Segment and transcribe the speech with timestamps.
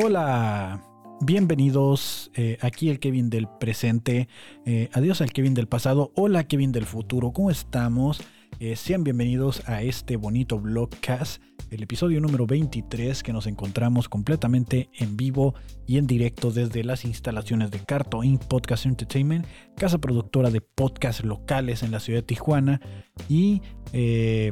[0.00, 0.80] Hola,
[1.22, 2.30] bienvenidos.
[2.36, 4.28] eh, aquí el Kevin del presente.
[4.64, 6.12] eh, adiós al Kevin del pasado.
[6.14, 7.32] Hola Kevin del futuro.
[7.32, 8.22] ¿Cómo estamos?
[8.60, 11.42] Eh, sean bienvenidos a este bonito vlogcast,
[11.72, 17.04] el episodio número 23 que nos encontramos completamente en vivo y en directo desde las
[17.04, 18.44] instalaciones de Carto Inc.
[18.44, 19.46] Podcast Entertainment,
[19.76, 22.80] casa productora de podcasts locales en la ciudad de Tijuana.
[23.28, 23.62] Y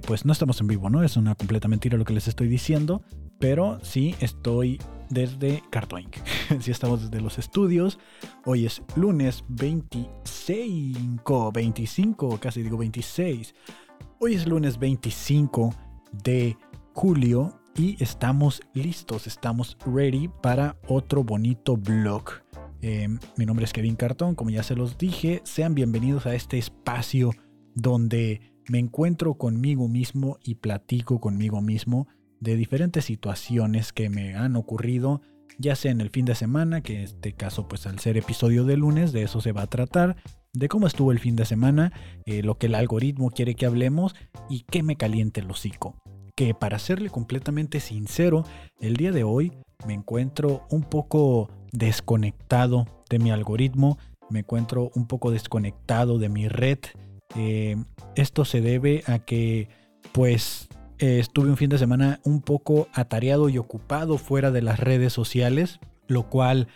[0.08, 1.04] pues no estamos en vivo, ¿no?
[1.04, 3.02] Es una completa mentira lo que les estoy diciendo,
[3.38, 6.16] pero sí estoy desde Carto Inc.
[6.60, 7.98] sí estamos desde los estudios.
[8.44, 13.54] Hoy es lunes 25, 25, casi digo 26.
[14.18, 15.74] Hoy es lunes 25
[16.24, 16.56] de
[16.94, 22.24] julio y estamos listos, estamos ready para otro bonito vlog.
[22.82, 26.58] Eh, mi nombre es Kevin Cartón, como ya se los dije, sean bienvenidos a este
[26.58, 27.30] espacio
[27.74, 32.08] donde me encuentro conmigo mismo y platico conmigo mismo
[32.46, 35.20] de diferentes situaciones que me han ocurrido,
[35.58, 38.62] ya sea en el fin de semana, que en este caso pues al ser episodio
[38.64, 40.14] de lunes, de eso se va a tratar,
[40.52, 41.92] de cómo estuvo el fin de semana,
[42.24, 44.14] eh, lo que el algoritmo quiere que hablemos
[44.48, 45.96] y qué me caliente el hocico.
[46.36, 48.44] Que para serle completamente sincero,
[48.80, 49.52] el día de hoy
[49.84, 53.98] me encuentro un poco desconectado de mi algoritmo,
[54.30, 56.78] me encuentro un poco desconectado de mi red.
[57.34, 57.76] Eh,
[58.14, 59.68] esto se debe a que
[60.12, 64.80] pues eh, estuve un fin de semana un poco atareado y ocupado fuera de las
[64.80, 66.68] redes sociales, lo cual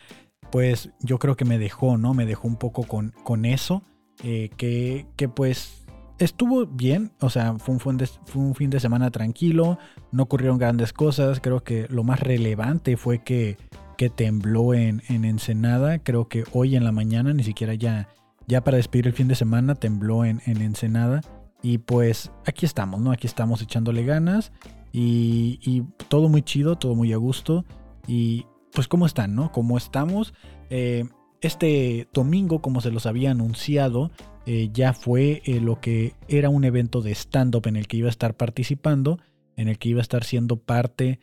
[0.50, 2.12] pues yo creo que me dejó, ¿no?
[2.12, 3.82] Me dejó un poco con, con eso,
[4.22, 5.86] eh, que, que, pues
[6.18, 9.78] estuvo bien, o sea, fue un, de, fue un, fin de semana tranquilo,
[10.12, 13.56] no ocurrieron grandes cosas, creo que lo más relevante fue que,
[13.96, 18.08] que tembló en, en, Ensenada, creo que hoy en la mañana, ni siquiera ya,
[18.46, 21.22] ya para despedir el fin de semana, tembló en, en Ensenada.
[21.62, 23.12] Y pues aquí estamos, ¿no?
[23.12, 24.52] Aquí estamos echándole ganas
[24.92, 27.64] y, todo muy chido, todo muy a gusto.
[28.06, 29.52] Y pues cómo están, ¿no?
[29.52, 30.34] ¿Cómo estamos?
[30.70, 31.04] Eh,
[31.40, 34.10] este domingo, como se los había anunciado,
[34.46, 38.08] eh, ya fue eh, lo que era un evento de stand-up en el que iba
[38.08, 39.18] a estar participando,
[39.56, 41.20] en el que iba a estar siendo parte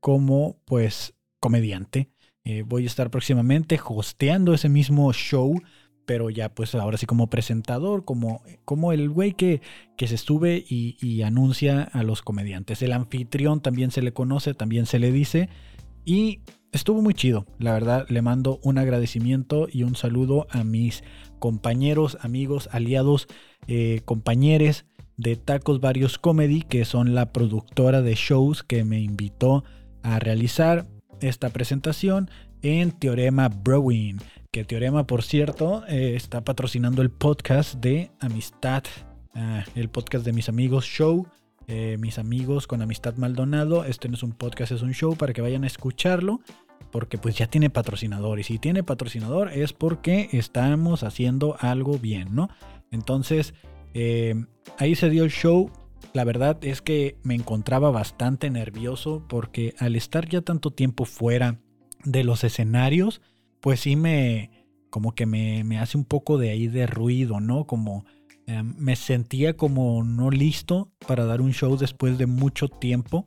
[0.00, 2.10] como pues comediante.
[2.66, 5.58] Voy a estar próximamente hosteando ese mismo show
[6.06, 9.60] pero ya pues ahora sí como presentador, como, como el güey que,
[9.96, 12.82] que se sube y, y, anuncia a los comediantes.
[12.82, 15.48] El anfitrión también se le conoce, también se le dice.
[16.04, 16.40] Y
[16.72, 21.02] estuvo muy chido, la verdad le mando un agradecimiento y un saludo a mis
[21.38, 23.26] compañeros, amigos, aliados,
[23.66, 24.84] eh, compañeros
[25.16, 29.64] de Tacos Varios Comedy, que son la productora de shows que me invitó
[30.02, 30.86] a realizar
[31.20, 32.28] esta presentación
[32.62, 34.18] en Teorema Brewing
[34.54, 38.84] que Teorema, por cierto, eh, está patrocinando el podcast de Amistad,
[39.34, 41.26] uh, el podcast de mis amigos Show,
[41.66, 43.84] eh, mis amigos con Amistad Maldonado.
[43.84, 46.40] Este no es un podcast, es un show para que vayan a escucharlo,
[46.92, 48.38] porque pues ya tiene patrocinador.
[48.38, 52.48] Y si tiene patrocinador es porque estamos haciendo algo bien, ¿no?
[52.92, 53.54] Entonces,
[53.92, 54.36] eh,
[54.78, 55.68] ahí se dio el show.
[56.12, 61.58] La verdad es que me encontraba bastante nervioso porque al estar ya tanto tiempo fuera
[62.04, 63.20] de los escenarios,
[63.64, 64.50] pues sí me,
[64.90, 67.66] como que me, me, hace un poco de ahí de ruido, ¿no?
[67.66, 68.04] Como
[68.46, 73.26] eh, me sentía como no listo para dar un show después de mucho tiempo.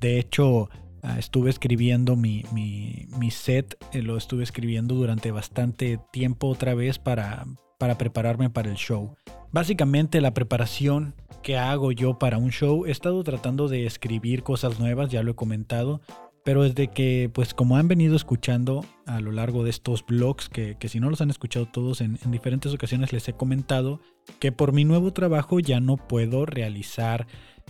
[0.00, 0.62] De hecho,
[1.04, 6.74] uh, estuve escribiendo mi, mi, mi set, eh, lo estuve escribiendo durante bastante tiempo otra
[6.74, 7.46] vez para,
[7.78, 9.14] para prepararme para el show.
[9.52, 14.80] Básicamente la preparación que hago yo para un show, he estado tratando de escribir cosas
[14.80, 16.00] nuevas, ya lo he comentado,
[16.44, 20.76] pero desde que, pues como han venido escuchando a lo largo de estos blogs, que,
[20.78, 24.00] que si no los han escuchado todos en, en, diferentes ocasiones les he comentado
[24.40, 27.26] que por mi nuevo trabajo ya no puedo realizar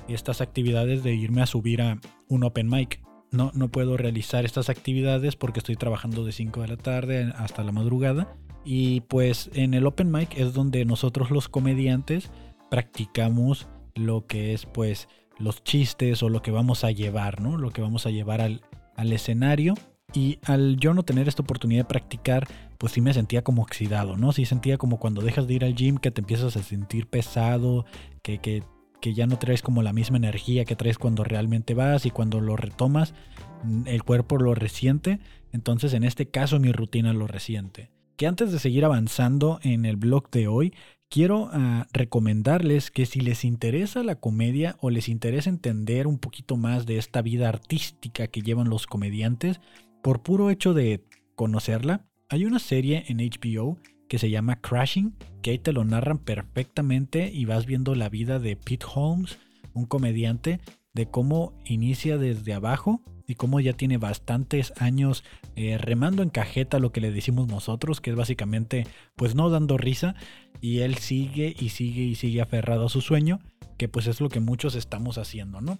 [0.09, 3.03] estas actividades de irme a subir a un open mic.
[3.31, 7.65] No, no puedo realizar estas actividades porque estoy trabajando de 5 de la tarde hasta
[7.65, 8.37] la madrugada.
[8.65, 12.31] Y pues en el open mic es donde nosotros los comediantes
[12.71, 15.09] practicamos lo que es pues
[15.39, 17.57] los chistes o lo que vamos a llevar, ¿no?
[17.57, 18.63] Lo que vamos a llevar al,
[18.97, 19.75] al, escenario.
[20.15, 22.47] Y al yo no tener esta oportunidad de practicar,
[22.79, 24.33] pues sí me sentía como oxidado, ¿no?
[24.33, 27.87] Sí sentía como cuando dejas de ir al gym que te empiezas a sentir pesado,
[28.23, 28.63] que, que,
[29.01, 32.41] que ya no traes como la misma energía que traes cuando realmente vas y cuando
[32.41, 33.15] lo retomas,
[33.87, 35.19] el cuerpo lo resiente.
[35.51, 37.91] Entonces en este caso mi rutina lo resiente.
[38.17, 40.75] Que antes de seguir avanzando en el blog de hoy,
[41.13, 46.57] quiero uh, recomendarles que si les interesa la comedia o les interesa entender un poquito
[46.57, 49.61] más de esta vida artística que llevan los comediantes,
[50.03, 51.05] por puro hecho de
[51.35, 53.77] conocerla, hay una serie en HBO
[54.09, 58.39] que se llama Crashing, que ahí te lo narran perfectamente y vas viendo la vida
[58.39, 59.39] de Pete Holmes,
[59.75, 60.61] un comediante,
[60.95, 63.03] de cómo inicia desde abajo
[63.33, 65.25] y cómo ya tiene bastantes años
[65.57, 68.87] eh, remando en cajeta lo que le decimos nosotros, que es básicamente
[69.17, 70.15] pues no dando risa
[70.61, 73.41] y él sigue y sigue y sigue aferrado a su sueño,
[73.79, 75.79] que pues es lo que muchos estamos haciendo, ¿no?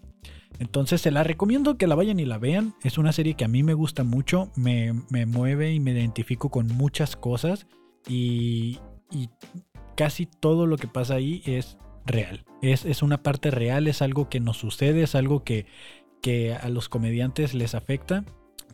[0.59, 3.49] Entonces se la recomiendo que la vayan y la vean, es una serie que a
[3.49, 4.95] mí me gusta mucho, me,
[5.27, 7.67] mueve y me identifico con muchas cosas
[8.09, 8.79] y,
[9.11, 9.29] y
[9.95, 11.77] casi todo lo que pasa ahí es
[12.07, 12.47] real.
[12.63, 15.67] Es, es, una parte real, es algo que nos sucede, es algo que,
[16.23, 18.25] que a los comediantes les afecta,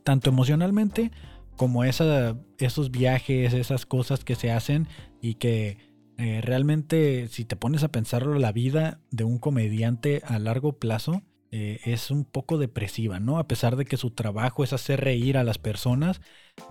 [0.05, 1.11] tanto emocionalmente
[1.57, 4.87] como esa, esos viajes, esas cosas que se hacen
[5.21, 5.79] y que
[6.19, 11.23] eh, realmente si te pones a pensarlo, la vida de un comediante a largo plazo
[11.51, 13.39] eh, es un poco depresiva, ¿no?
[13.39, 16.21] A pesar de que su trabajo es hacer reír a las personas,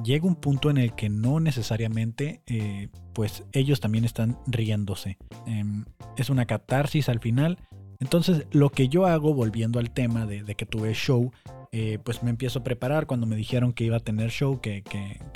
[0.03, 5.17] llega un punto en el que no necesariamente, eh, pues ellos también están riéndose.
[5.47, 5.85] Em,
[6.15, 7.57] es una catarsis al final.
[7.99, 11.31] Entonces, lo que yo hago, volviendo al tema de, que tuve show,
[11.71, 14.83] eh, pues me empiezo a preparar cuando me dijeron que iba a tener show, que,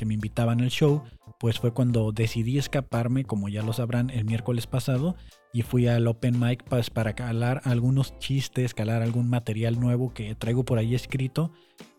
[0.06, 1.04] me invitaban al show
[1.40, 5.16] pues fue cuando decidí escaparme, como ya lo sabrán, el miércoles pasado
[5.52, 10.36] y fui al Open Mic pues, para calar algunos chistes, calar algún material nuevo que
[10.36, 11.52] traigo por ahí escrito.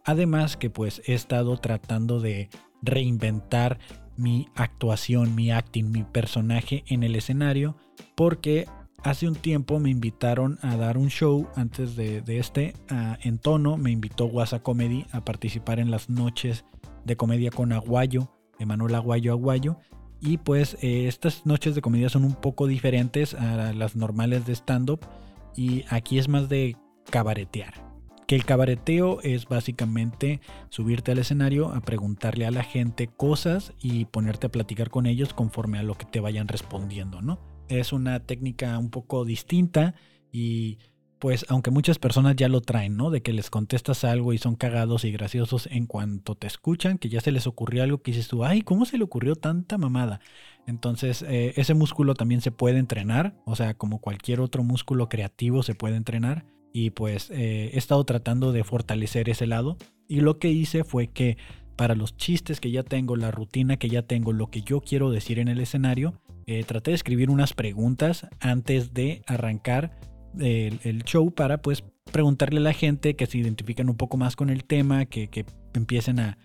[0.05, 2.51] Además que pues he estado tratando de
[2.83, 3.81] reinventar
[4.17, 7.77] mi actuación, mi acting, mi personaje en el escenario,
[8.15, 8.67] porque
[9.05, 12.75] hace un tiempo me invitaron a dar un show antes de, este
[13.23, 16.65] en tono, me invitó Guasa Comedy a participar en las noches
[17.05, 18.31] de comedia con Aguayo
[18.63, 19.77] Emanuel Aguayo Aguayo.
[20.21, 24.55] Y pues eh, estas noches de comedia son un poco diferentes a las normales de
[24.55, 25.01] stand-up.
[25.57, 26.77] Y aquí es más de
[27.11, 27.75] cabaretear.
[28.27, 30.41] Que el cabareteo es básicamente
[30.71, 35.35] subirte al escenario a preguntarle a la gente cosas y ponerte a platicar con ellos
[35.35, 37.41] conforme a lo que te vayan respondiendo, ¿no?
[37.69, 39.95] Es una técnica un poco distinta
[40.31, 40.79] y
[41.23, 43.11] pues aunque muchas personas ya lo traen, ¿no?
[43.11, 47.09] De que les contestas algo y son cagados y graciosos en cuanto te escuchan, que
[47.09, 50.19] ya se les ocurrió algo que dices tú, ay, ¿cómo se le ocurrió tanta mamada?
[50.67, 55.63] Entonces, eh, ese músculo también se puede entrenar, o sea, como cualquier otro músculo creativo
[55.63, 56.45] se puede entrenar.
[56.73, 59.77] Y pues eh, he estado tratando de fortalecer ese lado.
[60.09, 61.37] Y lo que hice fue que
[61.77, 65.11] para los chistes que ya tengo, la rutina que ya tengo, lo que yo quiero
[65.11, 69.99] decir en el escenario, eh, traté de escribir unas preguntas antes de arrancar
[70.39, 74.51] el, show para pues preguntarle a la gente que se identifiquen un poco más con
[74.51, 75.45] el tema, que,
[75.75, 76.39] empiecen a,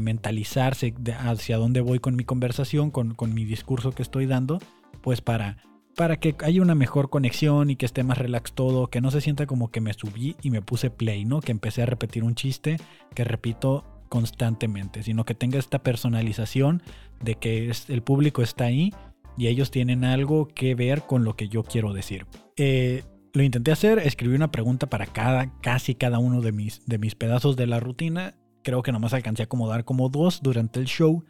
[0.00, 4.58] mentalizarse hacia dónde voy con mi conversación, con, mi discurso que estoy dando,
[5.00, 5.58] pues para,
[5.94, 9.20] para que haya una mejor conexión y que esté más relax todo, que no se
[9.20, 11.24] sienta como que me subí y me puse play.
[11.44, 12.78] Que empecé a repetir un chiste
[13.14, 16.82] que repito constantemente, sino que tenga esta personalización
[17.22, 18.92] de que el público está ahí
[19.40, 22.26] y ellos tienen algo que ver con lo que yo quiero decir.
[22.58, 26.98] Eh, lo intenté hacer, escribí una pregunta para cada, casi cada uno de mis, de
[26.98, 28.34] mis pedazos de la rutina.
[28.62, 31.24] Creo que nomás alcancé a acomodar como dos durante el show.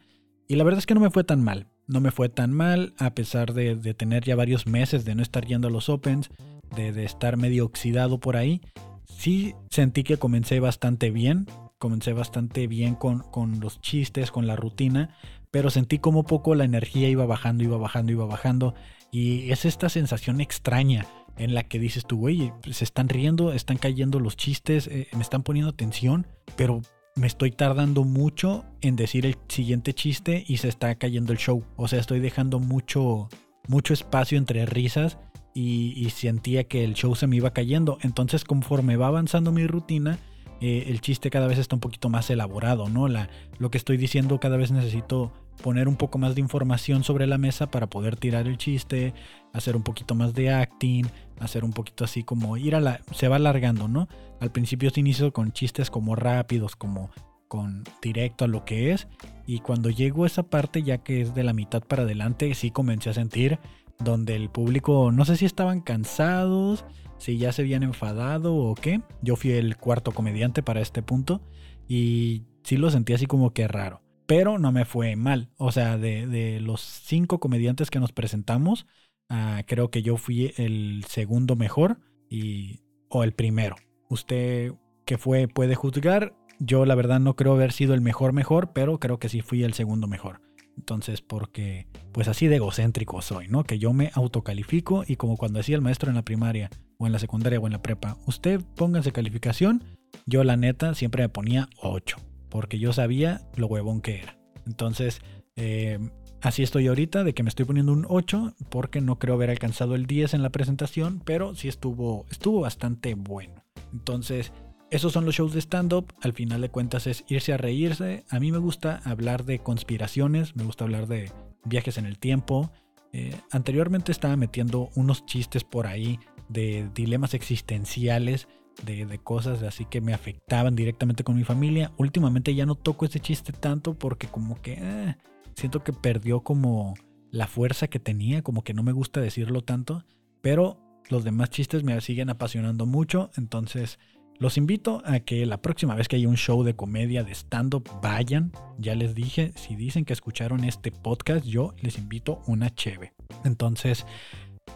[0.49, 1.67] Y la verdad es que no me fue tan mal.
[1.87, 5.45] No me fue tan mal, a pesar de, tener ya varios meses de no estar
[5.45, 6.31] yendo a los Opens,
[6.75, 8.59] de, estar medio oxidado por ahí.
[9.05, 11.45] Sí sentí que comencé bastante bien.
[11.77, 15.15] Comencé bastante bien con, con los chistes, con la rutina.
[15.51, 18.73] Pero sentí como poco la energía iba bajando, iba bajando, iba bajando.
[19.11, 21.05] Y es esta sensación extraña
[21.37, 25.21] en la que dices tú, güey, se están riendo, están cayendo los chistes, eh, me
[25.21, 26.81] están poniendo atención, pero
[27.15, 31.63] me estoy tardando mucho en decir el siguiente chiste y se está cayendo el show.
[31.75, 33.29] O sea, estoy dejando mucho,
[33.67, 35.17] mucho espacio entre risas
[35.53, 37.97] y, sentía que el show se me iba cayendo.
[38.01, 40.19] Entonces, conforme va avanzando mi rutina,
[40.61, 43.07] eh, el chiste cada vez está un poquito más elaborado, ¿no?
[43.07, 47.39] Lo que estoy diciendo cada vez necesito poner un poco más de información sobre la
[47.39, 49.13] mesa para poder tirar el chiste,
[49.53, 51.05] hacer un poquito más de acting,
[51.39, 53.01] hacer un poquito así como ir a la...
[53.11, 54.07] se va alargando, ¿no?
[54.39, 57.09] Al principio se inició con chistes como rápidos, como
[57.47, 59.07] con directo a lo que es.
[59.47, 63.09] Y cuando llegó esa parte, ya que es de la mitad para adelante, sí comencé
[63.09, 63.59] a sentir
[63.99, 66.85] donde el público, no sé si estaban cansados,
[67.21, 69.01] si ya se habían enfadado o qué.
[69.21, 71.41] Yo fui el cuarto comediante para este punto
[71.87, 74.01] y sí lo sentí así como que raro
[74.31, 75.49] pero no me fue mal.
[75.57, 78.87] O sea, de, los cinco comediantes que nos presentamos,
[79.27, 81.99] ah, creo que yo fui el segundo mejor
[82.29, 83.75] y, o el primero.
[84.07, 84.71] Usted
[85.03, 86.33] que fue puede juzgar.
[86.59, 89.65] Yo la verdad no creo haber sido el mejor mejor, pero creo que sí fui
[89.65, 90.39] el segundo mejor.
[90.81, 93.63] Entonces, porque pues así de egocéntrico soy, ¿no?
[93.63, 97.13] Que yo me autocalifico y como cuando decía el maestro en la primaria o en
[97.13, 99.83] la secundaria o en la prepa, usted pónganse calificación,
[100.25, 102.17] yo la neta siempre me ponía 8
[102.49, 104.39] porque yo sabía lo huevón que era.
[104.65, 105.21] Entonces,
[105.55, 105.99] eh,
[106.41, 109.93] así estoy ahorita, de que me estoy poniendo un 8, porque no creo haber alcanzado
[109.93, 113.63] el 10 en la presentación, pero sí estuvo, estuvo bastante bueno.
[113.93, 114.51] Entonces,
[114.91, 116.13] esos son los shows de stand-up.
[116.21, 118.25] Al final de cuentas es irse a reírse.
[118.29, 121.31] A mí me gusta hablar de conspiraciones, me gusta hablar de
[121.63, 122.71] viajes en el tiempo.
[123.13, 126.19] Eh, anteriormente estaba metiendo unos chistes por ahí
[126.49, 128.49] de dilemas existenciales,
[128.85, 131.93] de, cosas así que me afectaban directamente con mi familia.
[131.97, 135.15] Últimamente ya no toco ese chiste tanto porque como que eh,
[135.55, 136.95] siento que perdió como
[137.31, 140.03] la fuerza que tenía, como que no me gusta decirlo tanto.
[140.41, 140.79] Pero
[141.09, 143.99] los demás chistes me siguen apasionando mucho, entonces
[144.39, 147.87] los invito a que la próxima vez que haya un show de comedia de stand-up
[148.01, 148.51] vayan.
[148.79, 153.13] Ya les dije, si dicen que escucharon este podcast, yo les invito una cheve.
[153.43, 154.05] Entonces,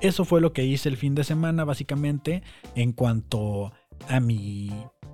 [0.01, 2.43] eso fue lo que hice el fin de semana, básicamente,
[2.75, 3.73] en cuanto
[4.07, 4.71] a mi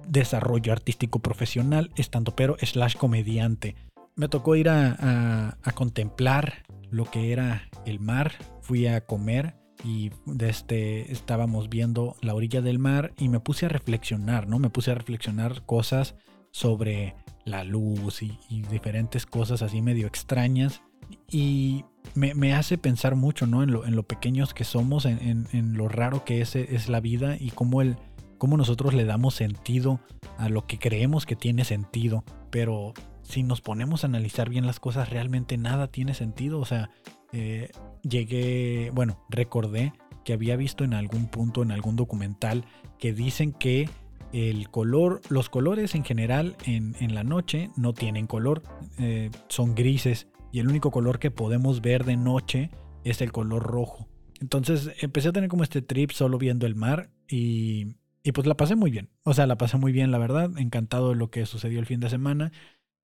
[0.07, 3.75] desarrollo artístico profesional, estando pero slash comediante.
[4.15, 10.11] Me tocó ir a, a contemplar lo que era el mar, fui a comer y
[10.39, 14.59] este, estábamos viendo la orilla del mar y me puse a reflexionar, ¿no?
[14.59, 16.15] Me puse a reflexionar cosas
[16.51, 18.37] sobre la luz y,
[18.69, 20.81] diferentes cosas así medio extrañas
[21.29, 23.63] y me, hace pensar mucho, ¿no?
[23.63, 27.35] En lo, en lo pequeños que somos, en, lo raro que es, es la vida
[27.39, 27.97] y cómo, el,
[28.37, 29.99] cómo nosotros le damos sentido
[30.37, 34.79] a lo que creemos que tiene sentido, pero si nos ponemos a analizar bien las
[34.79, 36.89] cosas, realmente nada tiene sentido, o sea,
[37.31, 37.71] eh,
[38.03, 39.93] llegué, bueno, recordé
[40.23, 42.65] que había visto en algún punto, en algún documental,
[42.99, 43.89] que dicen que
[44.33, 48.63] el color, los colores en general en, la noche no tienen color,
[48.99, 52.69] eh, son grises y el único color que podemos ver de noche
[53.03, 54.07] es el color rojo.
[54.39, 58.55] Entonces empecé a tener como este trip solo viendo el mar y, y pues la
[58.55, 59.09] pasé muy bien.
[59.23, 60.51] O sea, la pasé muy bien, la verdad.
[60.57, 62.51] Encantado de lo que sucedió el fin de semana.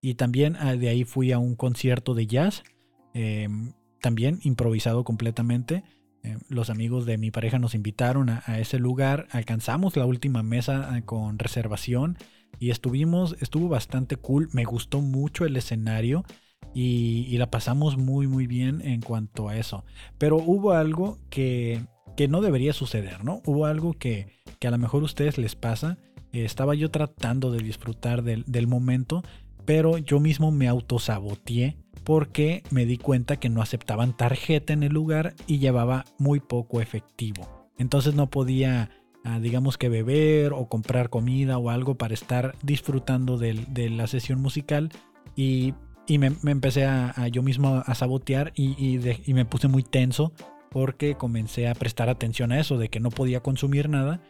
[0.02, 2.64] Y también ah, de ahí fui a un concierto de jazz.
[3.14, 5.84] Em, también improvisado completamente.
[6.24, 10.98] Eh, los amigos de mi pareja nos invitaron a, ese lugar, alcanzamos la última mesa
[10.98, 12.18] eh, con reservación
[12.60, 16.24] y estuvimos, estuvo bastante cool, me gustó mucho el escenario
[16.74, 19.86] y, la pasamos muy muy bien en cuanto a eso.
[20.18, 21.86] Pero hubo algo que,
[22.16, 23.42] que no debería suceder, ¿no?
[23.46, 24.28] Hubo algo que,
[24.60, 25.98] que a lo mejor a ustedes les pasa.
[26.34, 29.24] Eh, estaba yo tratando de disfrutar del, del momento,
[29.66, 31.78] pero yo mismo me autosaboteé
[32.08, 36.80] porque me di cuenta que no aceptaban tarjeta en el lugar y llevaba muy poco
[36.80, 37.68] efectivo.
[37.78, 38.92] Entonces no podía,
[39.26, 44.40] ah, digamos que beber o comprar comida o algo para estar disfrutando de, la sesión
[44.40, 44.90] musical
[45.36, 45.74] y,
[46.08, 49.00] me, empecé a, yo mismo a sabotear y,
[49.34, 50.32] me puse muy tenso
[50.72, 54.22] porque comencé a prestar atención a eso, de que no podía consumir nada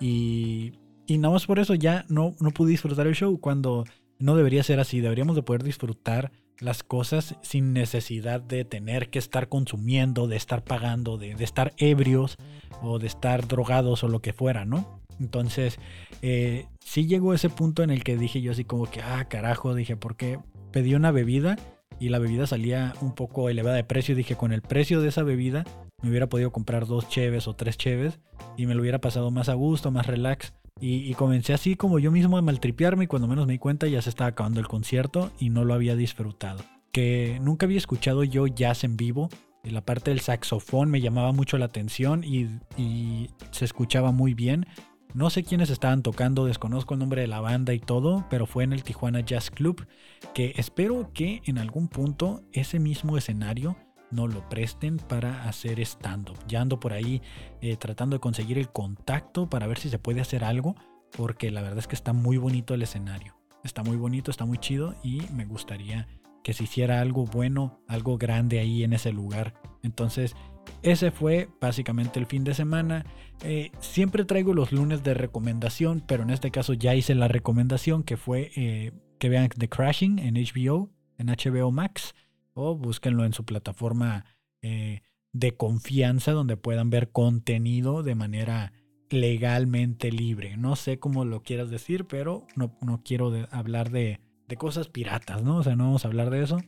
[0.00, 0.72] y,
[1.06, 3.84] y nada más por eso ya no, no pude disfrutar el show cuando
[4.18, 9.18] no debería ser así, deberíamos de poder disfrutar las cosas sin necesidad de tener que
[9.18, 12.36] estar consumiendo, de estar pagando, de, estar ebrios
[12.82, 15.00] o de estar drogados o lo que fuera, ¿no?
[15.20, 15.78] Entonces,
[16.22, 19.74] eh, sí llegó ese punto en el que dije yo así como que, ah, carajo,
[19.74, 20.38] dije, ¿por qué
[20.72, 21.56] pedí una bebida
[21.98, 24.14] y la bebida salía un poco elevada de precio?
[24.14, 25.64] Dije, con el precio de esa bebida
[26.02, 28.18] me hubiera podido comprar dos cheves o tres cheves
[28.56, 30.52] y me lo hubiera pasado más a gusto, más relax.
[30.78, 34.02] Y, comencé así como yo mismo a maltripearme y cuando menos me di cuenta ya
[34.02, 36.62] se estaba acabando el concierto y no lo había disfrutado.
[36.92, 39.30] Que nunca había escuchado yo jazz en vivo.
[39.64, 44.34] Y la parte del saxofón me llamaba mucho la atención y, y se escuchaba muy
[44.34, 44.66] bien.
[45.12, 48.64] No sé quiénes estaban tocando, desconozco el nombre de la banda y todo, pero fue
[48.64, 49.86] en el Tijuana Jazz Club,
[50.34, 53.76] que espero que en algún punto ese mismo escenario
[54.10, 56.38] no lo presten para hacer stand-up.
[56.46, 57.22] Ya ando por ahí
[57.60, 60.76] eh, tratando de conseguir el contacto para ver si se puede hacer algo,
[61.16, 63.36] porque la verdad es que está muy bonito el escenario.
[63.64, 66.06] Está muy bonito, está muy chido y me gustaría
[66.44, 69.54] que se hiciera algo bueno, algo grande ahí en ese lugar.
[69.82, 70.36] Entonces,
[70.82, 73.04] ese fue básicamente el fin de semana.
[73.42, 78.04] Eh, siempre traigo los lunes de recomendación, pero en este caso ya hice la recomendación
[78.04, 82.14] que fue eh, que vean The Crashing en HBO, en HBO Max
[82.56, 84.24] o búsquenlo en su plataforma
[84.62, 88.72] eh, de confianza donde puedan ver contenido de manera
[89.10, 90.56] legalmente libre.
[90.56, 95.42] No sé cómo lo quieras decir, pero no, no quiero hablar de, de, cosas piratas,
[95.42, 95.58] ¿no?
[95.58, 96.58] O sea, no vamos a hablar de eso.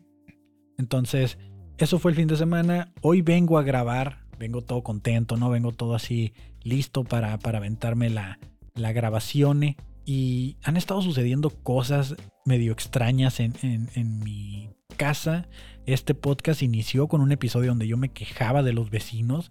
[0.76, 1.38] Entonces,
[1.78, 2.92] eso fue el fin de semana.
[3.00, 5.48] Hoy vengo a grabar, vengo todo contento, ¿no?
[5.48, 8.38] Vengo todo así listo para, para aventarme la,
[8.74, 9.76] la grabación.
[10.04, 12.14] Y han estado sucediendo cosas
[12.44, 15.48] medio extrañas en, en, en mi casa.
[15.88, 19.50] Este podcast inició con un episodio donde yo me quejaba de los vecinos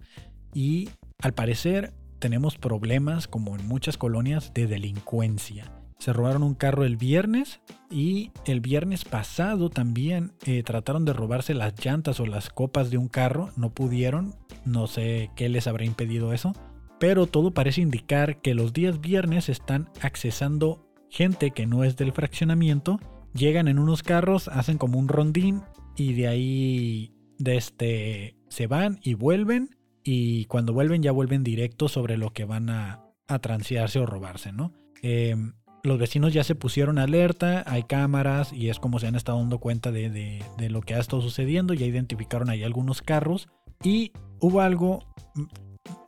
[0.54, 0.88] y
[1.20, 5.72] al parecer tenemos problemas, como en muchas colonias, de delincuencia.
[5.98, 11.54] Se robaron un carro el viernes y el viernes pasado también eh, trataron de robarse
[11.54, 13.50] las llantas o las copas de un carro.
[13.56, 16.52] No pudieron, no sé qué les habrá impedido eso.
[17.00, 22.12] Pero todo parece indicar que los días viernes están accesando gente que no es del
[22.12, 23.00] fraccionamiento,
[23.34, 25.62] llegan en unos carros, hacen como un rondín
[25.98, 31.88] y de ahí de este, se van y vuelven y cuando vuelven ya vuelven directo
[31.88, 34.72] sobre lo que van a, a transearse o robarse, ¿no?
[35.02, 35.52] Em,
[35.82, 39.58] los vecinos ya se pusieron alerta, hay cámaras y es como se han estado dando
[39.58, 43.48] cuenta de, lo que ha estado sucediendo, ya identificaron ahí algunos carros
[43.82, 45.00] y hubo algo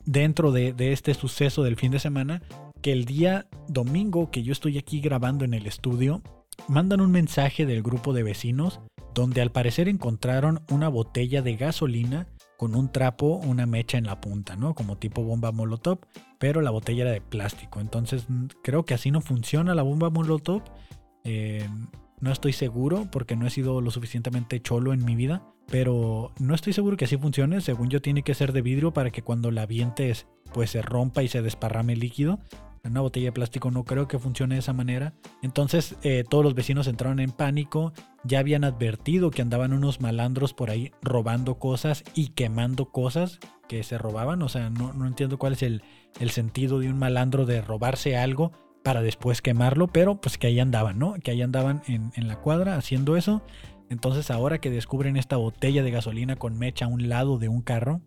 [0.05, 2.43] dentro de, de este suceso del fin de semana
[2.81, 6.23] que el día domingo que yo estoy aquí grabando en el estudio,
[6.69, 8.81] mandan un mensaje del grupo de vecinos
[9.15, 14.21] donde al parecer encontraron una botella de gasolina con un trapo, una mecha en la
[14.21, 14.75] punta, ¿no?
[14.75, 16.01] Como tipo bomba molotov,
[16.39, 17.81] pero la botella era de plástico.
[17.81, 18.27] Entonces
[18.63, 20.63] creo que así no funciona la bomba molotov.
[21.25, 21.67] Eh,
[22.21, 26.55] no estoy seguro porque no he sido lo suficientemente cholo en mi vida, pero no
[26.55, 27.61] estoy seguro que así funcione.
[27.61, 31.23] Según yo tiene que ser de vidrio para que cuando la avientes pues se rompa
[31.23, 32.41] y se desparrame el líquido.
[32.83, 35.13] Una botella de plástico no creo que funcione de esa manera.
[35.43, 37.93] Entonces eh, todos los vecinos entraron en pánico.
[38.25, 43.83] Ya habían advertido que andaban unos malandros por ahí robando cosas y quemando cosas que
[43.85, 44.43] se robaban.
[44.43, 45.83] O sea, no, entiendo cuál es el,
[46.31, 48.51] sentido de un malandro de robarse algo
[48.83, 49.87] para después quemarlo.
[49.87, 51.15] Pero pues que ahí andaban, ¿no?
[51.23, 53.43] Que ahí andaban en, en la cuadra haciendo eso.
[53.91, 57.61] Entonces ahora que descubren esta botella de gasolina con mecha a un lado de un
[57.61, 58.01] carro,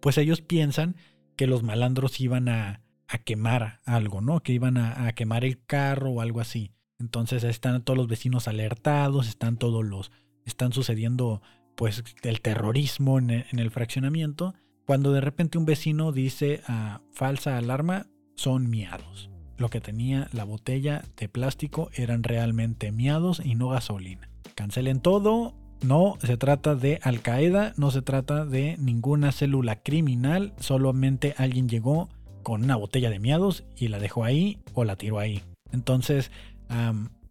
[0.00, 0.96] pues ellos piensan
[1.36, 4.40] que los malandros iban a a quemar algo, ¿no?
[4.40, 6.72] Que iban a, quemar el carro o algo así.
[6.98, 10.12] Entonces están todos los vecinos alertados, están todos los,
[10.44, 11.40] están sucediendo
[11.74, 14.54] pues el terrorismo en el, fraccionamiento.
[14.84, 19.30] Cuando de repente un vecino dice a ah, falsa alarma, son miados.
[19.56, 24.27] Lo que tenía la botella de plástico eran realmente miados y no gasolina.
[24.54, 30.52] Cancelen todo, no se trata de Al Qaeda, no se trata de ninguna célula criminal,
[30.58, 32.08] solamente alguien llegó
[32.42, 35.42] con una botella de miados y la dejó ahí o la tiró ahí.
[35.70, 36.30] Entonces,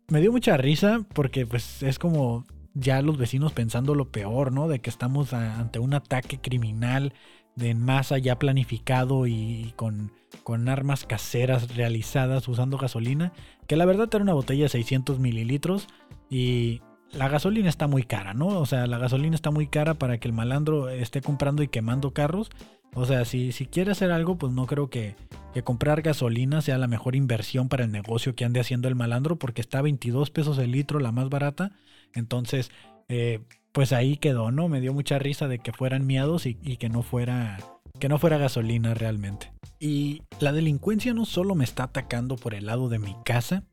[0.07, 4.67] me dio mucha risa porque pues es como ya los vecinos pensando lo peor, ¿no?
[4.67, 7.13] De que estamos ante un ataque criminal
[7.55, 10.11] de masa ya planificado y con,
[10.43, 13.33] con armas caseras realizadas usando gasolina,
[13.65, 15.87] que la verdad era una botella de 600 mililitros
[16.29, 16.81] y
[17.13, 18.47] la gasolina está muy cara, ¿no?
[18.47, 22.11] O sea, la gasolina está muy cara para que el malandro esté comprando y quemando
[22.13, 22.49] carros
[22.93, 25.15] o sea, si, si quiere hacer algo, pues no creo que,
[25.63, 29.61] comprar gasolina sea la mejor inversión para el negocio que ande haciendo el malandro, porque
[29.61, 31.71] está a 22 pesos el litro, la más barata.
[32.13, 32.69] Entonces,
[33.07, 33.39] eh,
[33.71, 34.67] pues ahí quedó, ¿no?
[34.67, 37.57] Me dio mucha risa de que fueran miados y, que no fuera
[37.99, 39.51] que no fuera gasolina realmente.
[39.79, 43.63] Y la delincuencia no solo me está atacando por el lado de mi casa,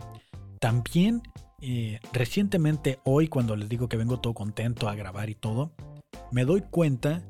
[0.61, 1.23] también
[1.64, 5.72] eh, recientemente hoy cuando les digo que vengo todo contento a grabar y todo,
[6.31, 7.22] me doy cuenta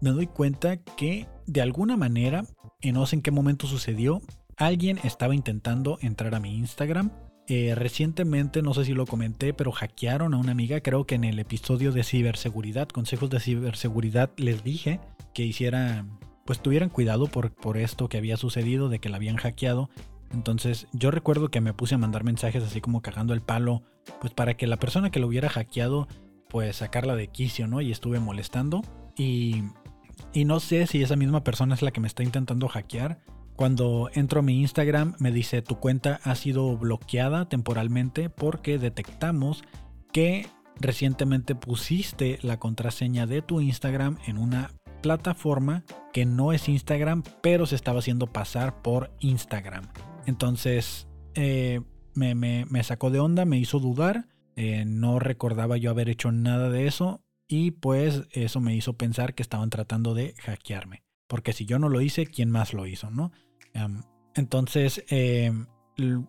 [0.00, 2.44] me doy cuenta que de alguna manera,
[2.80, 4.20] y no sé en qué momento sucedió,
[4.56, 7.10] alguien estaba intentando entrar a mi Instagram.
[7.48, 10.80] Eh, recientemente, no sé si lo comenté, pero hackearon a una amiga.
[10.80, 15.00] Creo que en el episodio de ciberseguridad, consejos de ciberseguridad, les dije
[15.32, 19.36] que hicieran, pues tuvieran cuidado por, por esto que había sucedido, de que la habían
[19.36, 19.90] hackeado.
[20.32, 23.82] Entonces yo recuerdo que me puse a mandar mensajes así como cagando el palo,
[24.20, 26.08] pues para que la persona que lo hubiera hackeado,
[26.48, 27.80] pues sacarla de quicio, ¿no?
[27.80, 28.82] Y estuve molestando.
[29.16, 29.62] Y
[30.32, 33.20] y no sé si esa misma persona es la que me está intentando hackear.
[33.54, 39.64] Cuando entro a mi Instagram me dice tu cuenta ha sido bloqueada temporalmente porque detectamos
[40.12, 40.46] que
[40.78, 47.64] recientemente pusiste la contraseña de tu Instagram en una plataforma que no es Instagram, pero
[47.64, 49.88] se estaba haciendo pasar por Instagram.
[50.26, 51.80] Entonces eh,
[52.14, 54.28] me, sacó de onda, me hizo dudar.
[54.56, 57.22] Eh, no recordaba yo haber hecho nada de eso.
[57.48, 61.04] Y pues eso me hizo pensar que estaban tratando de hackearme.
[61.28, 63.10] Porque si yo no lo hice, ¿quién más lo hizo?
[63.10, 63.32] ¿no?
[64.34, 65.66] entonces, em,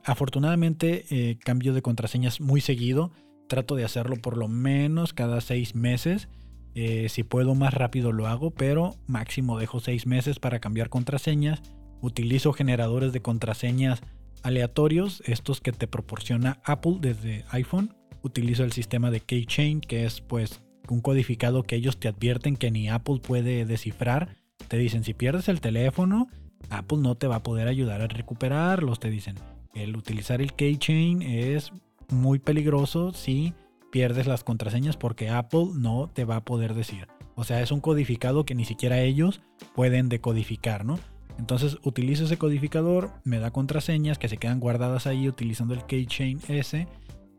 [0.03, 3.11] afortunadamente eh, cambio de contraseñas muy seguido.
[3.47, 6.27] Trato de hacerlo por lo menos cada seis meses.
[6.75, 11.61] Eh, si puedo más rápido lo hago, pero máximo dejo seis meses para cambiar contraseñas.
[12.01, 14.01] Utilizo generadores de contraseñas
[14.43, 17.93] aleatorios, estos que te proporciona Apple desde iPhone.
[18.21, 22.71] Utilizo el sistema de Keychain, que es pues un codificado que ellos te advierten que
[22.71, 24.35] ni Apple puede descifrar.
[24.67, 26.27] Te dicen, si pierdes el teléfono,
[26.69, 28.99] Apple no te va a poder ayudar a recuperarlos.
[28.99, 29.35] Te dicen,
[29.73, 31.71] el utilizar el keychain es
[32.09, 33.53] muy peligroso si
[33.91, 37.07] pierdes las contraseñas porque Apple no te va a poder decir.
[37.35, 39.41] O sea, es un codificado que ni siquiera ellos
[39.75, 40.99] pueden decodificar, ¿no?
[41.37, 46.39] Entonces utilizo ese codificador, me da contraseñas que se quedan guardadas ahí utilizando el keychain
[46.47, 46.87] S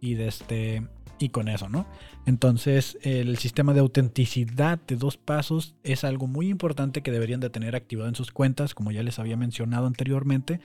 [0.00, 0.86] y de este
[1.18, 1.86] y con eso, ¿no?
[2.26, 7.50] Entonces, el sistema de autenticidad de dos pasos es algo muy importante que deberían de
[7.50, 10.60] tener activado en sus cuentas, como ya les había mencionado anteriormente,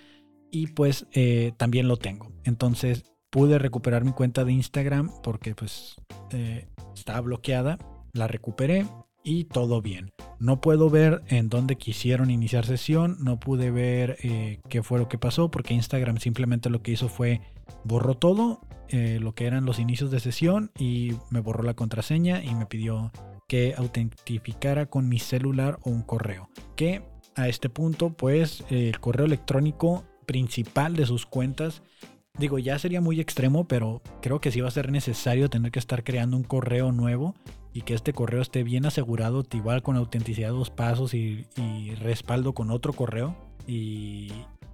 [0.51, 2.31] y pues eh, también lo tengo.
[2.43, 5.95] Entonces, pude recuperar mi cuenta de Instagram porque pues
[6.31, 7.79] eh, estaba bloqueada.
[8.13, 8.85] La recuperé
[9.23, 10.11] y todo bien.
[10.39, 15.07] No puedo ver en dónde quisieron iniciar sesión, no pude ver eh, qué fue lo
[15.07, 17.41] que pasó porque Instagram simplemente lo que hizo fue
[17.83, 18.59] borró todo,
[18.89, 22.65] eh, lo que eran los inicios de sesión y me borró la contraseña y me
[22.65, 23.11] pidió
[23.47, 26.49] que autentificara con mi celular o un correo.
[26.75, 27.01] Que
[27.35, 31.81] a este punto pues el correo electrónico principal de sus cuentas
[32.39, 35.77] Digo, ya sería muy extremo, pero creo que sí va a ser necesario tener que
[35.77, 37.35] estar creando un correo nuevo
[37.73, 41.45] y que este correo esté bien asegurado, igual con autenticidad dos pasos y,
[41.99, 43.35] respaldo con otro correo.
[43.65, 44.31] Y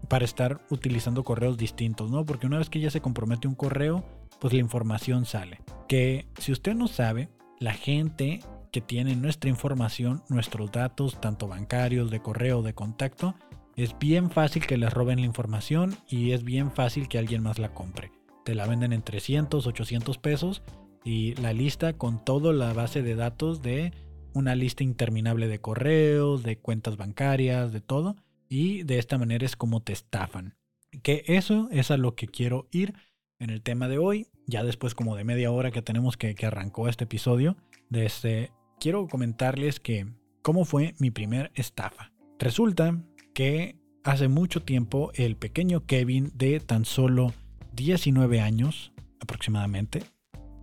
[0.08, 2.26] para estar utilizando correos distintos, ¿no?
[2.26, 4.04] Porque una vez que ya se compromete un correo,
[4.40, 5.62] pues la información sale.
[5.88, 12.12] Que si usted no sabe, la gente que tiene nuestra información, nuestros datos, tanto bancarios,
[12.12, 13.36] de correo, de contacto,
[13.76, 17.60] es bien fácil que les roben la información y es bien fácil que alguien más
[17.60, 18.12] la compre.
[18.44, 20.64] Te la venden en 300, 800 pesos
[21.04, 23.94] y la lista con toda la base de datos de
[24.34, 28.16] una lista interminable de correos, de cuentas bancarias, de todo.
[28.48, 30.56] Y de esta manera es como te estafan.
[31.04, 32.94] Que eso es a lo que quiero ir
[33.40, 34.28] en el tema de hoy.
[34.48, 37.58] Ya después como de media hora que tenemos que, que arrancó este episodio.
[37.90, 40.08] Desde, este, quiero comentarles que
[40.42, 42.12] cómo fue mi primer estafa.
[42.40, 43.00] Resulta
[43.34, 47.34] que hace mucho tiempo el pequeño Kevin de tan solo
[47.74, 50.04] 19 años aproximadamente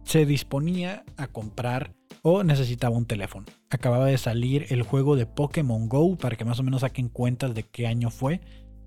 [0.06, 1.92] se disponía a comprar
[2.22, 3.44] o necesitaba un teléfono.
[3.70, 7.54] Acababa de salir el juego de Pokémon Go para que más o menos saquen cuentas
[7.54, 8.40] de qué año fue.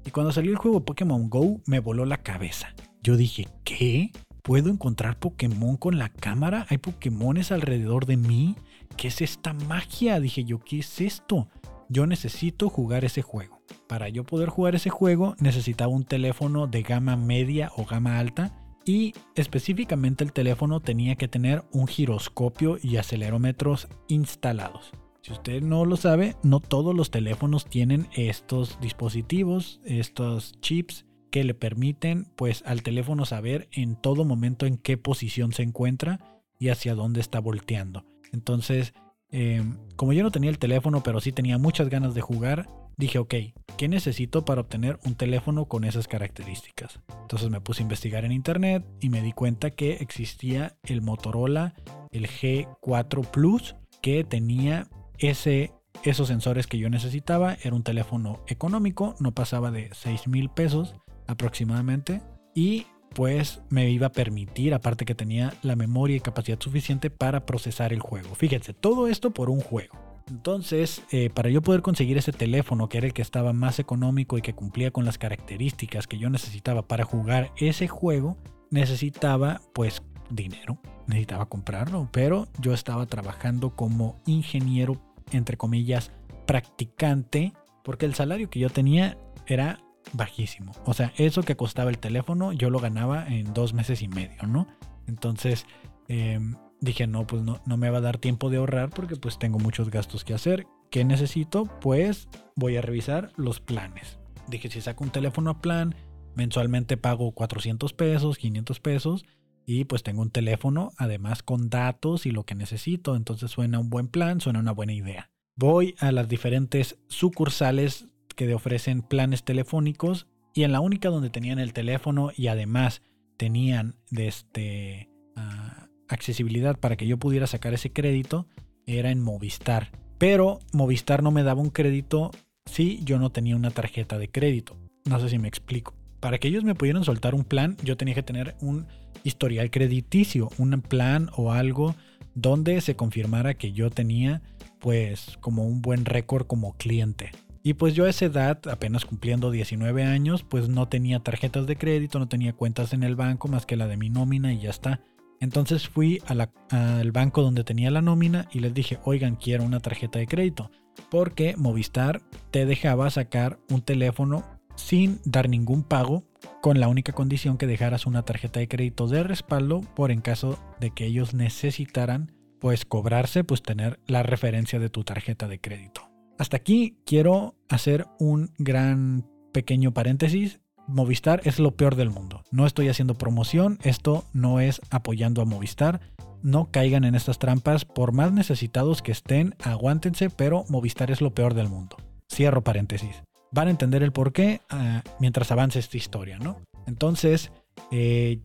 [0.06, 2.74] Y cuando salió el juego Pokémon Go me voló la cabeza.
[3.04, 4.12] Yo dije, ¿qué?
[4.44, 6.66] ¿Puedo encontrar Pokémon con la cámara?
[6.70, 8.56] ¿Hay Pokémones alrededor de mí?
[8.96, 10.22] ¿Qué es esta magia?
[10.22, 11.50] Dije yo, ¿qué es esto?
[11.90, 13.62] Yo necesito jugar ese juego.
[13.88, 18.59] Para yo poder jugar ese juego necesitaba un teléfono de gama media o gama alta
[18.86, 24.92] y específicamente el teléfono tenía que tener un giroscopio y acelerómetros instalados.
[25.22, 31.44] Si usted no lo sabe, no todos los teléfonos tienen estos dispositivos, estos chips que
[31.44, 36.70] le permiten pues al teléfono saber en todo momento en qué posición se encuentra y
[36.70, 38.06] hacia dónde está volteando.
[38.32, 38.94] Entonces,
[39.30, 42.68] em, como yo no tenía el teléfono, pero sí tenía muchas ganas de jugar,
[43.00, 43.34] dije, ok,
[43.78, 47.00] ¿qué necesito para obtener un teléfono con esas características?
[47.22, 51.74] Entonces me puse a investigar en internet y me di cuenta que existía el Motorola,
[52.12, 55.72] el G4 Plus, que tenía ese,
[56.04, 57.58] esos sensores que yo necesitaba.
[57.64, 62.22] Era un teléfono económico, no pasaba de 6 mil pesos aproximadamente.
[62.54, 62.86] Y
[63.16, 67.94] pues me iba a permitir, aparte que tenía la memoria y capacidad suficiente para procesar
[67.94, 68.36] el juego.
[68.36, 70.09] Fíjense, todo esto por un juego.
[70.30, 74.38] Entonces, eh, para yo poder conseguir ese teléfono, que era el que estaba más económico
[74.38, 78.38] y que cumplía con las características que yo necesitaba para jugar ese juego,
[78.70, 86.12] necesitaba pues dinero, necesitaba comprarlo, pero yo estaba trabajando como ingeniero, entre comillas,
[86.46, 89.80] practicante, porque el salario que yo tenía era
[90.13, 90.72] bajísimo.
[90.86, 94.44] O sea, eso que costaba el teléfono, yo lo ganaba en dos meses y medio,
[94.44, 94.68] ¿no?
[95.08, 95.65] Entonces,
[96.08, 96.39] eh,
[96.82, 99.60] dije, no, pues no, no me va a dar tiempo de ahorrar porque pues tengo
[99.60, 100.68] muchos gastos que hacer.
[100.89, 101.65] ¿Qué necesito?
[101.82, 104.20] Pues voy a revisar los planes.
[104.48, 105.96] Dije, si saco un teléfono a plan,
[106.36, 109.26] mensualmente pago 400 pesos, 500 pesos
[109.65, 113.15] y pues tengo un teléfono además con datos y lo que necesito.
[113.15, 115.30] Entonces suena un buen plan, suena una buena idea.
[115.56, 121.60] Voy a las diferentes sucursales que ofrecen planes telefónicos y en la única donde tenían
[121.60, 123.02] el teléfono y además
[123.38, 125.10] tenían de este...
[125.36, 128.48] Ah, accesibilidad para que yo pudiera sacar ese crédito
[128.86, 129.91] era en Movistar.
[130.17, 132.32] Pero Movistar no me daba un crédito
[132.65, 134.78] si yo no tenía una tarjeta de crédito.
[135.06, 135.93] No sé si me explico.
[136.19, 138.88] Para que ellos me pudieran soltar un plan, yo tenía que tener un
[139.24, 141.95] historial crediticio, un plan o algo
[142.36, 144.41] donde se confirmara que yo tenía
[144.80, 147.32] pues como un buen récord como cliente.
[147.62, 151.76] Y pues yo a esa edad, apenas cumpliendo 19 años, pues no tenía tarjetas de
[151.76, 154.69] crédito, no tenía cuentas en el banco más que la de mi nómina y ya
[154.69, 155.02] está.
[155.39, 160.19] Entonces fui al banco donde tenía la nómina y les dije, oigan, quiero una tarjeta
[160.19, 160.71] de crédito.
[161.10, 162.21] Porque Movistar
[162.52, 164.43] te dejaba sacar un teléfono
[164.75, 166.23] sin dar ningún pago,
[166.62, 170.58] con la única condición que dejaras una tarjeta de crédito de respaldo por en caso
[170.80, 176.10] de que ellos necesitaran pues cobrarse, pues tener la referencia de tu tarjeta de crédito.
[176.38, 182.43] Hasta aquí quiero hacer un gran pequeño paréntesis Movistar es lo peor del mundo.
[182.52, 186.02] No estoy haciendo promoción, esto no es apoyando a Movistar.
[186.41, 191.34] No caigan en estas trampas, por más necesitados que estén, aguántense, pero Movistar es lo
[191.36, 191.97] peor del mundo.
[192.32, 193.21] Cierro paréntesis.
[193.52, 196.58] Van a entender el por qué ah, mientras avance esta historia, ¿no?
[196.88, 197.52] Entonces,
[197.91, 198.39] eh,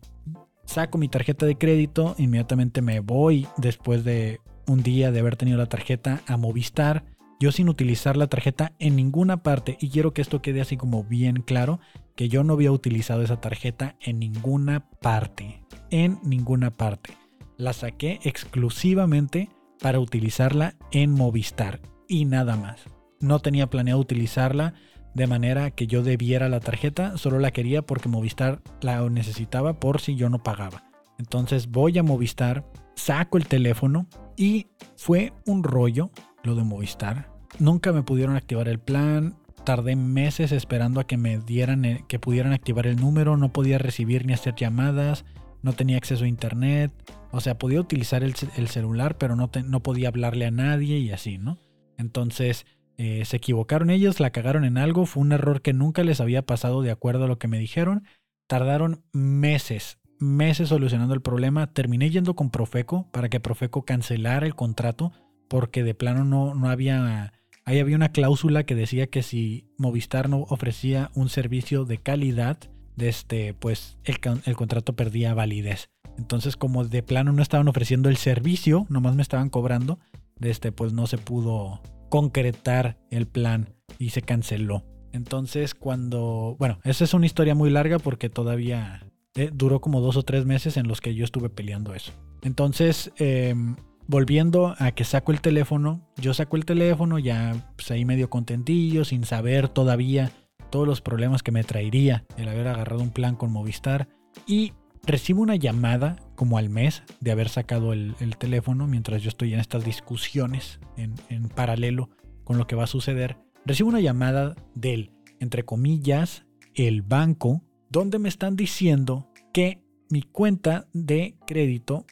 [0.65, 5.57] saco mi tarjeta de crédito, inmediatamente me voy después de un día de haber tenido
[5.57, 7.05] la tarjeta a Movistar,
[7.39, 11.03] yo sin utilizar la tarjeta en ninguna parte, y quiero que esto quede así como
[11.03, 11.79] bien claro,
[12.15, 17.13] que yo no había utilizado esa tarjeta en ninguna parte, en ninguna parte.
[17.57, 19.49] La saqué exclusivamente
[19.81, 22.81] para utilizarla en Movistar y nada más.
[23.19, 24.73] No tenía planeado utilizarla
[25.13, 30.01] de manera que yo debiera la tarjeta, solo la quería porque Movistar la necesitaba por
[30.01, 30.83] si yo no pagaba.
[31.17, 36.11] Entonces voy a Movistar, saco el teléfono y fue un rollo
[36.43, 37.29] lo de Movistar.
[37.59, 42.19] Nunca me pudieron activar el plan, tardé meses esperando a que me dieran, eh, que
[42.19, 45.25] pudieran activar el número, no podía recibir ni hacer llamadas,
[45.61, 46.91] no tenía acceso a internet,
[47.31, 51.37] o sea, podía utilizar el, celular, pero no, no podía hablarle a nadie y así,
[51.37, 51.57] ¿no?
[51.97, 52.65] Entonces,
[52.97, 56.45] eh, se equivocaron ellos, la cagaron en algo, fue un error que nunca les había
[56.45, 58.05] pasado de acuerdo a lo que me dijeron.
[58.47, 61.73] Tardaron meses, meses solucionando el problema.
[61.73, 65.11] Terminé yendo con Profeco para que Profeco cancelara el contrato
[65.49, 67.33] porque de plano no, no había...
[67.65, 72.59] Ahí había una cláusula que decía que si Movistar no ofrecía un servicio de calidad,
[72.97, 74.19] este, pues el,
[74.55, 75.89] contrato perdía validez.
[76.17, 79.99] Entonces, como de plano no estaban ofreciendo el servicio, nomás me estaban cobrando,
[80.41, 84.83] este, pues no se pudo concretar el plan y se canceló.
[85.11, 90.17] Entonces cuando, bueno, esa es una historia muy larga porque todavía eh, duró como dos
[90.17, 92.11] o tres meses en los que yo estuve peleando eso.
[92.41, 93.75] Entonces, em,
[94.07, 99.05] volviendo a que saco el teléfono, yo saco el teléfono ya pues, ahí medio contentillo,
[99.05, 100.31] sin saber todavía
[100.69, 104.07] todos los problemas que me traería el haber agarrado un plan con Movistar.
[104.45, 109.53] Y recibo una llamada como al mes de haber sacado el, teléfono mientras yo estoy
[109.53, 112.09] en estas discusiones en, en, paralelo
[112.43, 113.37] con lo que va a suceder.
[113.65, 120.87] Recibo una llamada del, entre comillas, el banco, donde me están diciendo que mi cuenta
[120.93, 122.05] de crédito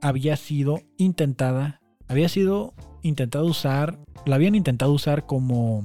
[0.00, 5.84] había sido intentada, había sido intentada usar, la habían intentado usar como,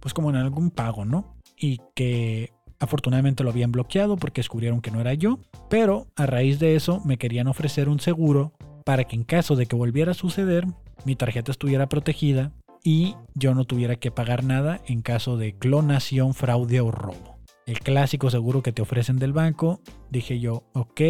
[0.00, 1.36] pues como en algún pago, ¿no?
[1.58, 5.38] Y que Afortunadamente lo habían bloqueado porque descubrieron que no era yo,
[5.70, 8.52] pero a raíz de eso me querían ofrecer un seguro
[8.84, 10.66] para que en caso de que volviera a suceder,
[11.04, 12.52] mi tarjeta estuviera protegida
[12.84, 17.38] y yo no tuviera que pagar nada en caso de clonación, fraude o robo.
[17.64, 21.00] El clásico seguro que te ofrecen del banco, dije yo, ok,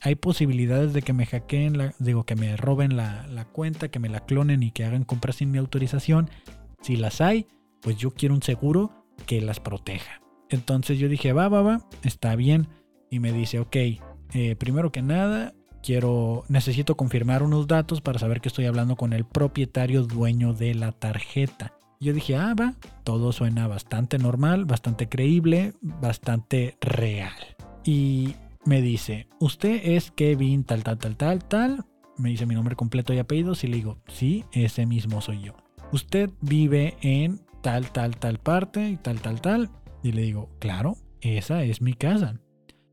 [0.00, 3.98] hay posibilidades de que me hackeen, la, digo, que me roben la, la cuenta, que
[3.98, 6.30] me la clonen y que hagan compras sin mi autorización.
[6.82, 7.46] Si las hay,
[7.80, 8.92] pues yo quiero un seguro
[9.26, 10.20] que las proteja.
[10.48, 12.68] Entonces yo dije, va, va, va, está bien.
[13.10, 13.76] Y me dice, ok,
[14.34, 19.12] eh, primero que nada, quiero, necesito confirmar unos datos para saber que estoy hablando con
[19.12, 21.74] el propietario dueño de la tarjeta.
[22.00, 27.32] Yo dije, ah, va, todo suena bastante normal, bastante creíble, bastante real.
[27.84, 28.36] Y
[28.68, 31.86] me dice, usted es Kevin tal, tal, tal, tal, tal.
[32.18, 35.56] Me dice mi nombre completo y apellidos y le digo, sí, ese mismo soy yo.
[35.90, 39.70] Usted vive en tal, tal, tal parte y tal, tal, tal.
[40.02, 42.42] Y le digo, claro, esa es mi casa.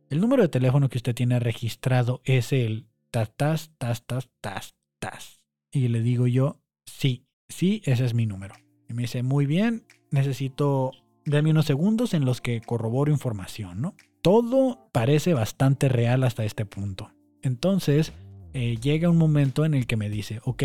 [0.09, 4.75] El número de teléfono que usted tiene registrado es el tas, tas, tas, tas, tas,
[4.99, 5.41] tas.
[5.73, 8.55] Y le digo yo, sí, sí, ese es mi número.
[8.87, 10.93] Y me dice, muy bien, necesito,
[11.25, 13.95] darme unos segundos en los que corroboro información, ¿no?
[14.25, 17.11] Todo parece bastante real hasta este punto.
[17.43, 18.11] Entonces,
[18.53, 20.63] eh, llega un momento en el que me dice, ok,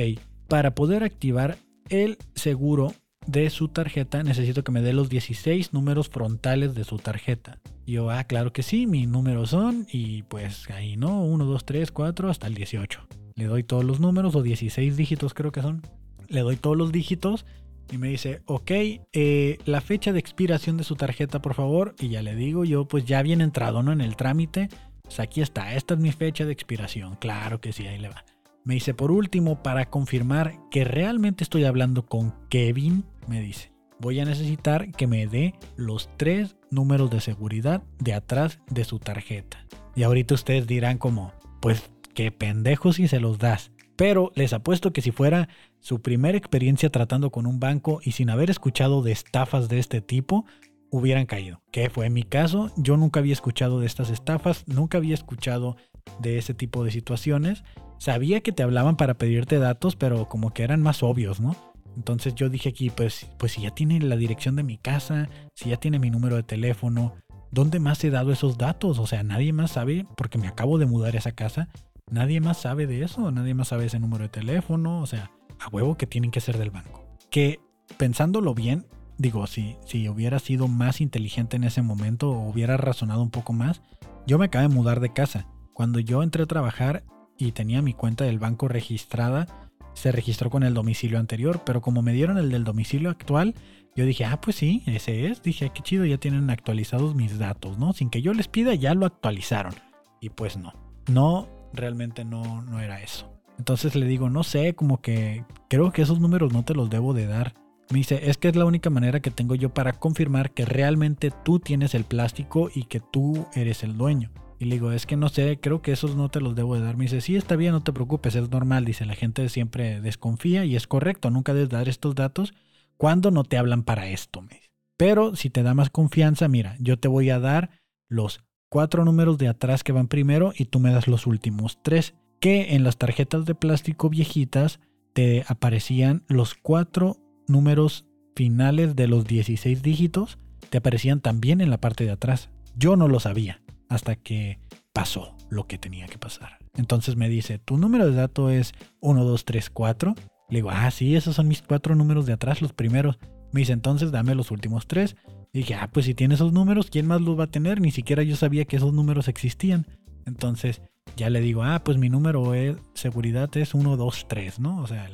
[0.49, 1.59] para poder activar
[1.91, 2.95] el seguro
[3.27, 7.59] de su tarjeta, necesito que me dé los 16 números frontales de su tarjeta.
[7.87, 11.91] Yo, ah, claro que sí, mis números son, y pues ahí no, 1, 2, 3,
[11.93, 13.09] 4, hasta el 18.
[13.35, 15.83] Le doy todos los números, o 16 dígitos creo que son.
[16.29, 17.45] Le doy todos los dígitos
[17.91, 18.71] y me dice, ok,
[19.13, 21.95] eh, la fecha de expiración de su tarjeta, por favor.
[21.99, 23.93] Y ya le digo, yo pues ya bien entrado, ¿no?
[23.93, 24.69] En el trámite.
[25.03, 27.17] Pues aquí está, esta es mi fecha de expiración.
[27.17, 28.25] Claro que sí, ahí le va.
[28.65, 34.21] Me dice, por último, para confirmar que realmente estoy hablando con Kevin, me dice, voy
[34.21, 39.67] a necesitar que me dé los tres números de seguridad de atrás de su tarjeta.
[39.97, 43.73] Y ahorita ustedes dirán como, pues qué pendejo si se los das.
[43.97, 45.49] Pero les apuesto que si fuera
[45.81, 50.01] su primera experiencia tratando con un banco y sin haber escuchado de estafas de este
[50.01, 50.45] tipo,
[50.91, 51.63] hubieran caído.
[51.73, 55.77] Que fue mi caso, yo nunca había escuchado de estas estafas, nunca había escuchado
[56.21, 57.63] de ese tipo de situaciones
[58.01, 61.55] sabía que te hablaban para pedirte datos, pero como que eran más obvios, ¿no?
[61.97, 65.69] Entonces yo dije aquí, pues, pues si ya tiene la dirección de mi casa, si
[65.71, 67.15] ya tiene mi número de teléfono,
[67.51, 68.99] ¿dónde más he dado esos datos?
[68.99, 71.69] O sea, nadie más sabe, porque me acabo de mudar a esa casa,
[72.11, 75.31] nadie más sabe de eso, nadie más sabe ese número de teléfono, o sea,
[75.61, 77.05] a huevo que tienen que ser del banco.
[77.31, 77.61] Que
[77.97, 78.87] pensándolo bien,
[79.19, 83.53] digo, si, si hubiera sido más inteligente en ese momento o hubiera razonado un poco
[83.53, 83.83] más,
[84.27, 87.05] yo me acabo de mudar de casa Cuando yo entré a trabajar
[87.37, 89.47] y tenía mi cuenta del banco registrada,
[89.95, 93.55] se registró con el domicilio anterior, pero como me dieron el del domicilio actual,
[93.97, 95.43] yo dije, ah, pues sí, ese es.
[95.43, 97.93] Dije, qué chido, ya tienen actualizados mis datos, ¿no?
[97.93, 99.75] Sin que yo les pida, ya lo actualizaron.
[100.21, 100.73] Y pues no,
[101.11, 103.31] no, realmente no, no era eso.
[103.61, 107.13] Entonces le digo, no sé, como que creo que esos números no te los debo
[107.13, 107.53] de dar.
[107.91, 111.31] Me dice, es que es la única manera que tengo yo para confirmar que realmente
[111.45, 114.31] tú tienes el plástico y que tú eres el dueño.
[114.59, 116.81] Y le digo, es que no sé, creo que esos no te los debo de
[116.81, 116.97] dar.
[116.97, 118.87] Me dice, sí, está bien, no te preocupes, es normal.
[118.87, 122.55] Dice, la gente siempre desconfía y es correcto, nunca debes dar estos datos
[122.97, 124.41] cuando no te hablan para esto.
[124.41, 124.63] Me
[124.97, 127.73] Pero si te da más confianza, mira, yo te voy a dar
[128.09, 132.15] los cuatro números de atrás que van primero y tú me das los últimos tres.
[132.41, 134.81] Que en las tarjetas de plástico viejitas
[135.13, 140.39] te aparecían los cuatro números finales de los 16 dígitos
[140.71, 142.49] te aparecían también en la parte de atrás.
[142.77, 144.59] Yo no lo sabía hasta que
[144.93, 146.59] pasó lo que tenía que pasar.
[146.77, 148.73] Entonces me dice, tu número de dato es
[149.03, 150.15] 1234.
[150.49, 153.19] Le digo, ah, sí, esos son mis cuatro números de atrás, los primeros.
[153.53, 155.17] Me dice, entonces dame los últimos tres.
[155.53, 157.81] Y dije, ah, pues si tiene esos números, ¿quién más los va a tener?
[157.81, 159.87] Ni siquiera yo sabía que esos números existían.
[160.25, 160.83] Entonces
[161.17, 164.79] ya le digo, ah, pues mi número de seguridad es 123, ¿no?
[164.79, 165.09] O sea,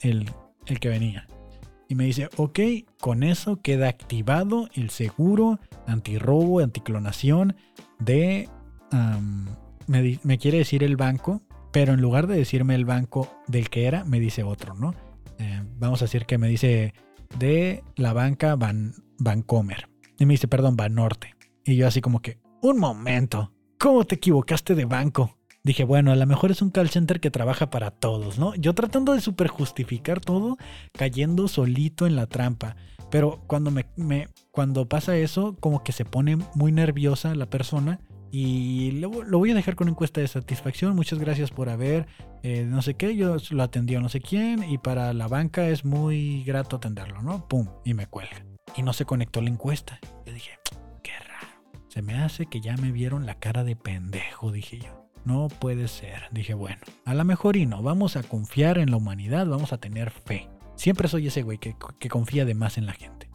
[0.00, 0.30] el,
[0.66, 1.26] el, que venía.
[1.88, 2.58] Y me dice, ok,
[3.00, 7.56] con eso queda activado el seguro antirrobo, anticlonación
[7.98, 8.48] de...
[9.86, 14.04] me, quiere decir el banco, pero en lugar de decirme el banco del que era,
[14.04, 14.94] me dice otro, ¿no?
[15.38, 16.94] Eh, vamos a decir que me dice
[17.38, 19.88] de la banca Van, Vancomer.
[20.18, 21.34] Y me dice, perdón, Banorte.
[21.64, 25.38] Y yo así como que, un momento, ¿cómo te equivocaste de banco?
[25.64, 28.54] Dije, bueno, a lo mejor es un call center que trabaja para todos, ¿no?
[28.56, 30.56] Yo tratando de super justificar todo,
[30.92, 32.76] cayendo solito en la trampa.
[33.10, 38.00] Pero cuando, me, cuando pasa eso, como que se pone muy nerviosa la persona.
[38.30, 40.96] Y lo, voy a dejar con encuesta de satisfacción.
[40.96, 42.06] Muchas gracias por haber,
[42.42, 44.64] eh, no sé qué, yo lo atendió no sé quién.
[44.64, 47.46] Y para la banca es muy grato atenderlo, ¿no?
[47.48, 48.46] Pum, y me cuelga.
[48.74, 50.00] Y no se conectó la encuesta.
[50.24, 50.52] Yo dije,
[51.02, 51.48] qué raro.
[51.88, 55.01] Se me hace que ya me vieron la cara de pendejo, dije yo.
[55.24, 56.22] No puede ser.
[56.32, 57.82] Dije, bueno, a lo mejor y no.
[57.82, 60.48] Vamos a confiar en la humanidad, vamos a tener fe.
[60.74, 61.76] Siempre soy ese güey que,
[62.08, 63.30] confía de más en la gente.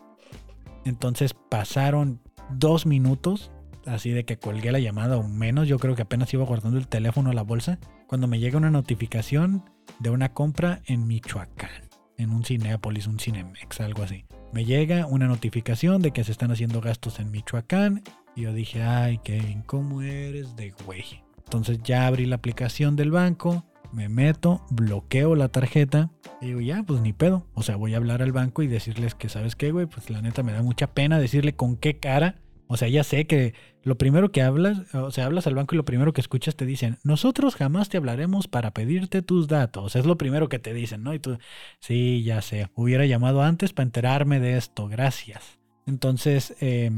[0.85, 2.21] Entonces pasaron
[2.51, 3.51] dos minutos,
[3.85, 5.67] así de que colgué la llamada o menos.
[5.67, 7.79] Yo creo que apenas iba guardando el teléfono a la bolsa.
[8.07, 9.63] Cuando me llega una notificación
[9.99, 14.25] de una compra en Michoacán, en un Cinepolis, un Cinemex, algo así.
[14.53, 18.03] Me llega una notificación de que se están haciendo gastos en Michoacán.
[18.35, 21.26] Y yo dije, ay, Kevin, ¿cómo eres de güey?
[21.47, 26.83] Entonces ya abrí la aplicación del banco, me meto, bloqueo la tarjeta y digo, ya,
[26.83, 27.47] pues ni pedo.
[27.53, 29.85] O sea, voy a hablar al banco y decirles que, ¿sabes qué, güey?
[29.85, 32.35] Pues la neta me da mucha pena decirle con qué cara.
[32.67, 35.77] O sea, ya sé que lo primero que hablas, o sea, hablas al banco y
[35.77, 39.95] lo primero que escuchas te dicen, nosotros jamás te hablaremos para pedirte tus datos.
[39.95, 41.13] Es lo primero que te dicen, ¿no?
[41.13, 41.37] Y tú,
[41.79, 45.59] sí, ya sé, hubiera llamado antes para enterarme de esto, gracias.
[45.85, 46.91] Entonces, eh,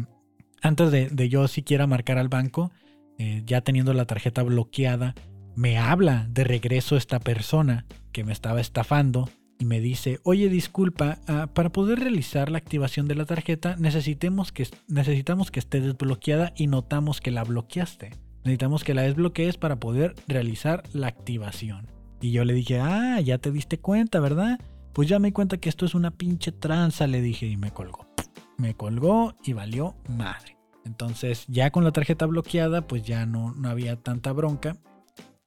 [0.64, 2.72] antes de, de yo siquiera marcar al banco,
[3.20, 5.14] eh, ya teniendo la tarjeta bloqueada,
[5.56, 9.30] me habla de regreso esta persona que me estaba estafando
[9.60, 14.54] y me dice, oye disculpa, ah, para poder realizar la activación de la tarjeta necesitemos
[14.54, 18.12] que, necesitamos que esté desbloqueada y notamos que la bloqueaste.
[18.46, 21.88] Necesitamos que la desbloquees para poder realizar la activación.
[22.22, 24.60] Y yo le dije, ah, ya te diste cuenta, ¿verdad?
[24.94, 27.72] Pues ya me di cuenta que esto es una pinche tranza, le dije y me
[27.72, 28.08] colgó.
[28.58, 30.59] Me colgó y valió madre.
[30.86, 34.78] Entonces, ya con la tarjeta bloqueada, pues ya no, no había tanta bronca.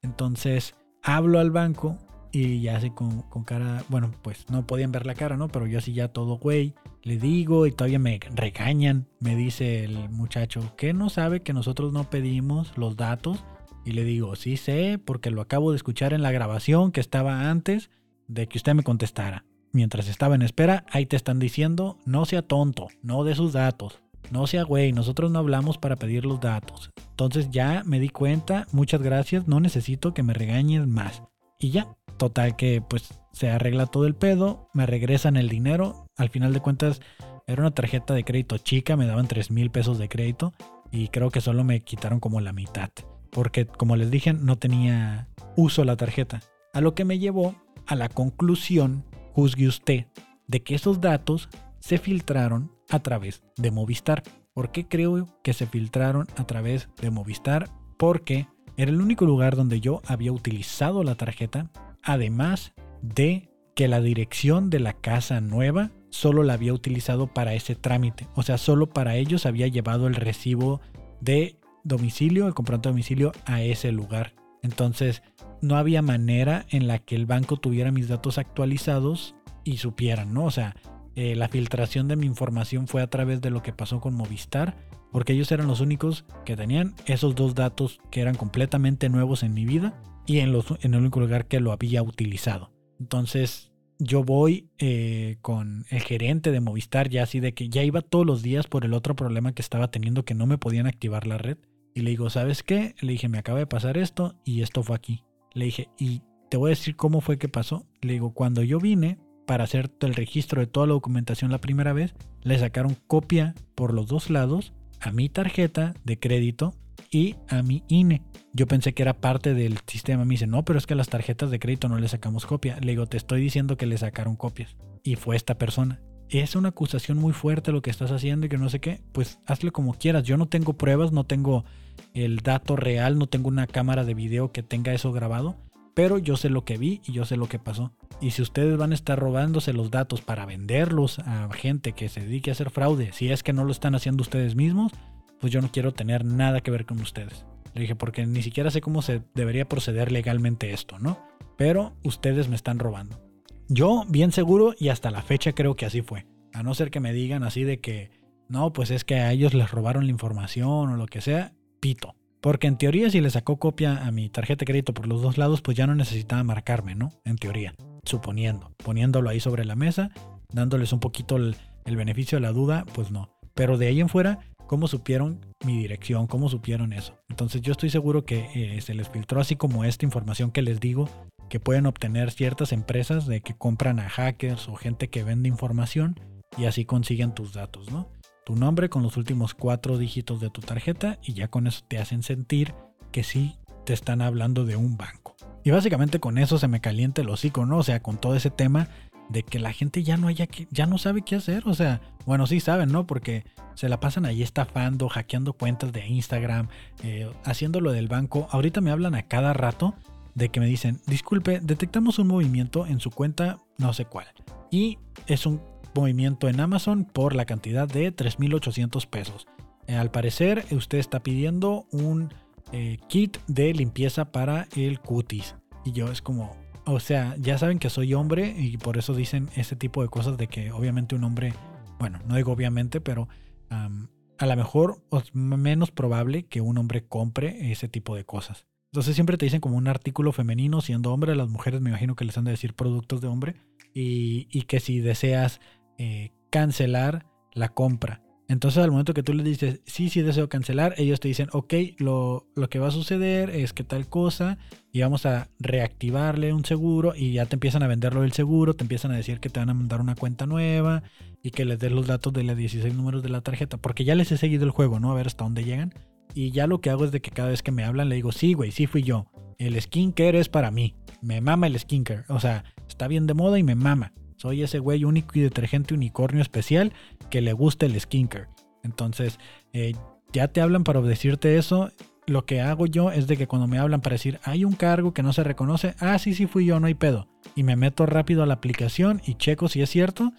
[0.03, 1.99] Entonces, hablo al banco
[2.33, 5.49] y ya así con, cara, bueno, pues no podían ver la cara, ¿no?
[5.49, 10.09] Pero yo así ya todo güey, le digo y todavía me regañan, me dice el
[10.09, 13.45] muchacho, que no sabe que nosotros no pedimos los datos.
[13.85, 17.51] Y le digo, sí sé, porque lo acabo de escuchar en la grabación que estaba
[17.51, 17.91] antes
[18.29, 19.45] de que usted me contestara.
[19.73, 24.02] Mientras estaba en espera, ahí te están diciendo, no sea tonto, no de sus datos.
[24.31, 26.91] No sea güey, nosotros no hablamos para pedir los datos.
[27.11, 31.23] Entonces ya me di cuenta, muchas gracias, no necesito que me regañes más.
[31.59, 36.07] Y ya, total que pues se arregla todo el pedo, me regresan el dinero.
[36.17, 37.01] Al final de cuentas
[37.47, 40.53] era una tarjeta de crédito chica, me daban 3 mil pesos de crédito
[40.91, 42.91] y creo que solo me quitaron como la mitad.
[43.31, 46.41] Porque como les dije, no tenía uso la tarjeta.
[46.73, 47.55] A lo que me llevó
[47.87, 50.07] a la conclusión, juzgue usted,
[50.47, 51.49] de que esos datos
[51.83, 54.23] se filtraron a través de Movistar.
[54.55, 57.69] ¿Por qué creo que se filtraron a través de Movistar?
[57.99, 61.71] Porque era el único lugar donde yo había utilizado la tarjeta,
[62.03, 62.73] además
[63.03, 68.29] de que la dirección de la casa nueva solo la había utilizado para ese trámite.
[68.35, 70.81] O sea, solo para ellos había llevado el recibo
[71.21, 74.35] de domicilio, el comprante de domicilio a ese lugar.
[74.63, 75.23] Entonces,
[75.61, 80.45] no había manera en la que el banco tuviera mis datos actualizados y supieran, ¿no?
[80.45, 80.77] O sea,
[81.15, 84.77] eh, la filtración de mi información fue a través de lo que pasó con Movistar,
[85.11, 89.53] porque ellos eran los únicos que tenían esos dos datos que eran completamente nuevos en
[89.53, 89.95] mi vida
[90.27, 92.73] y en, el único lugar que lo había utilizado.
[92.99, 98.01] Entonces, yo voy eh, con el gerente de Movistar ya así de que ya iba
[98.01, 101.27] todos los días por el otro problema que estaba teniendo que no me podían activar
[101.27, 101.59] la red.
[101.95, 102.95] Y le digo, ¿sabes qué?
[103.01, 105.25] Le dije, me acaba de pasar esto y esto fue aquí.
[105.53, 107.87] Le dije, y te voy a decir cómo fue que pasó.
[108.01, 109.19] Le digo, cuando yo vine
[109.53, 113.93] para hacer el registro de toda la documentación la primera vez, le sacaron copia por
[113.93, 116.73] los dos lados a mi tarjeta de crédito
[117.11, 118.23] y a mi INE.
[118.55, 120.25] Yo pensé que era parte del sistema.
[120.25, 122.79] Me dice, no, pero es que a las tarjetas de crédito no le sacamos copia.
[122.81, 124.75] Le digo, te estoy diciendo que le sacaron copias.
[125.03, 126.01] Y fue esta persona.
[126.31, 129.03] Es una acusación muy fuerte lo que estás haciendo y que no sé qué.
[129.13, 130.25] Pues hazle como quieras.
[130.25, 131.67] Yo no tengo pruebas, no tengo
[132.15, 135.57] el dato real, no tengo una cámara de video que tenga eso grabado.
[135.93, 137.93] Pero yo sé lo que vi y yo sé lo que pasó.
[138.23, 142.21] Y si ustedes van a estar robándose los datos para venderlos a gente que se
[142.21, 144.93] dedique a hacer fraude, si es que no lo están haciendo ustedes mismos,
[145.41, 147.45] pues yo no quiero tener nada que ver con ustedes.
[147.75, 151.19] Le dije, porque ni siquiera sé cómo se debería proceder legalmente esto, ¿no?
[151.59, 153.21] Pero ustedes me están robando.
[153.69, 156.25] Yo, bien seguro, y hasta la fecha creo que así fue.
[156.53, 158.13] A no ser que me digan así de que,
[158.49, 162.15] no, pues es que a ellos les robaron la información o lo que sea, pito.
[162.41, 165.39] Porque en teoría si le sacó copia a mi tarjeta de crédito por los dos
[165.39, 167.11] lados, pues ya no necesitaba marcarme, ¿no?
[167.25, 170.11] En teoría, suponiendo, poniéndolo ahí sobre la mesa,
[170.53, 173.31] dándoles un poquito el, beneficio de la duda, pues no.
[173.55, 174.41] Pero de ahí en fuera,
[174.73, 176.27] ¿Cómo supieron mi dirección?
[176.27, 177.19] ¿Cómo supieron eso?
[177.29, 180.81] Entonces yo estoy seguro que eh, se les filtró así como esta información que les
[180.81, 181.11] digo
[181.51, 186.19] que pueden obtener ciertas empresas de que compran a hackers o gente que vende información
[186.57, 188.09] y así consiguen tus datos, ¿no?
[188.47, 191.99] Tu nombre con los últimos cuatro dígitos de tu tarjeta y ya con eso te
[191.99, 192.73] hacen sentir
[193.11, 195.37] que sí te están hablando de un banco.
[195.65, 197.79] Y básicamente con eso se me calienta el hocico, ¿no?
[197.79, 198.89] O sea, con todo ese tema
[199.29, 201.63] de que la gente ya no haya que, ya no sabe qué hacer.
[201.67, 203.07] O sea, bueno, sí saben, ¿no?
[203.07, 203.45] Porque
[203.75, 206.69] se la pasan ahí estafando, hackeando cuentas de Instagram,
[207.03, 208.49] eh, haciendo lo del banco.
[208.51, 209.95] Ahorita me hablan a cada rato
[210.35, 214.27] de que me dicen, disculpe, detectamos un movimiento en su cuenta, no sé cuál.
[214.71, 215.61] Y es un
[215.95, 219.47] movimiento en Amazon por la cantidad de 3.800 pesos.
[219.87, 222.33] Eh, al parecer, usted está pidiendo un
[222.73, 225.55] eh, kit de limpieza para el cutis.
[225.85, 226.57] Y yo es como,
[226.87, 230.37] o sea, ya saben que soy hombre y por eso dicen ese tipo de cosas
[230.39, 231.53] de que obviamente un hombre,
[231.99, 233.29] bueno, no digo obviamente, pero
[233.71, 238.67] a lo mejor es menos probable que un hombre compre ese tipo de cosas.
[238.93, 242.25] Entonces siempre te dicen como un artículo femenino, siendo hombre, las mujeres me imagino que
[242.27, 243.57] les han de decir productos de hombre
[243.95, 245.61] y, que si deseas
[245.97, 250.95] eh, cancelar la compra entonces al momento que tú les dices, sí, sí deseo cancelar,
[250.99, 254.59] ellos te dicen, ok, lo, lo, que va a suceder es que tal cosa
[254.93, 258.85] y vamos a reactivarle un seguro y ya te empiezan a venderlo del seguro, te
[258.85, 261.03] empiezan a decir que te van a mandar una cuenta nueva
[261.43, 264.15] y que les des los datos de los 16 números de la tarjeta, porque ya
[264.15, 265.11] les he seguido el juego, ¿no?
[265.11, 265.95] A ver hasta dónde llegan.
[266.35, 268.33] Y ya lo que hago es de que cada vez que me hablan le digo,
[268.33, 269.27] sí, güey, sí fui yo.
[269.59, 270.95] El skincare es para mí.
[271.23, 272.25] Me mama el skincare.
[272.29, 274.13] O sea, está bien de moda y me mama.
[274.37, 276.93] Soy ese güey único y detergente unicornio especial
[277.31, 278.49] que le gusta el skincare.
[278.83, 279.39] Entonces,
[279.73, 279.95] eh,
[280.33, 281.91] ya te hablan para decirte eso.
[282.27, 285.13] Lo que hago yo es de que cuando me hablan para decir, hay un cargo
[285.13, 287.29] que no se reconoce, ah, sí, sí fui yo, no hay pedo.
[287.57, 290.33] Y me meto rápido a la aplicación y checo si es cierto.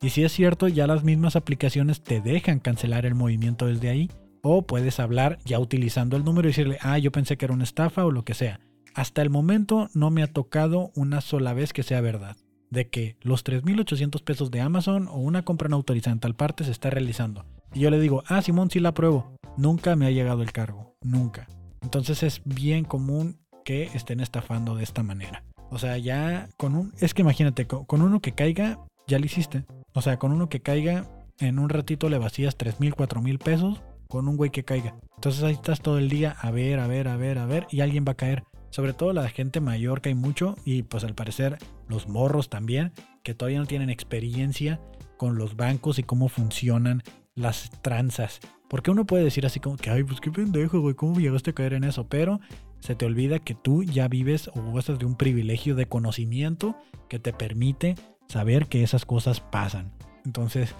[0.00, 4.10] Y si es cierto, ya las mismas aplicaciones te dejan cancelar el movimiento desde ahí.
[4.42, 7.64] O puedes hablar ya utilizando el número y decirle, ah, yo pensé que era una
[7.64, 8.60] estafa o lo que sea.
[8.94, 12.36] Hasta el momento no me ha tocado una sola vez que sea verdad
[12.70, 16.64] de que los 3.800 pesos de Amazon o una compra no autorizada en tal parte
[16.64, 17.44] se está realizando.
[17.72, 19.36] Y yo le digo, ah, Simón, sí la apruebo.
[19.56, 21.48] Nunca me ha llegado el cargo, nunca.
[21.82, 25.44] Entonces es bien común que estén estafando de esta manera.
[25.70, 26.94] O sea, ya con un...
[26.98, 29.64] Es que imagínate, con uno que caiga, ya lo hiciste.
[29.92, 31.06] O sea, con uno que caiga,
[31.38, 34.96] en un ratito le vacías 3.000, 4.000 pesos con un güey que caiga.
[35.16, 37.80] Entonces ahí estás todo el día a ver, a ver, a ver, a ver, y
[37.80, 41.14] alguien va a caer sobre todo la gente mayor que hay mucho y pues al
[41.14, 41.58] parecer
[41.88, 42.92] los morros también,
[43.22, 44.80] que todavía no tienen experiencia
[45.16, 47.02] con los bancos y cómo funcionan
[47.34, 48.40] las tranzas.
[48.68, 51.54] Porque uno puede decir así como que, ay, pues qué pendejo, güey, ¿cómo llegaste a
[51.54, 52.08] caer en eso?
[52.08, 52.40] Pero
[52.80, 56.76] se te olvida que tú ya vives o gozas de un privilegio de conocimiento
[57.08, 57.96] que te permite
[58.28, 59.92] saber que esas cosas pasan.
[60.24, 60.74] Entonces,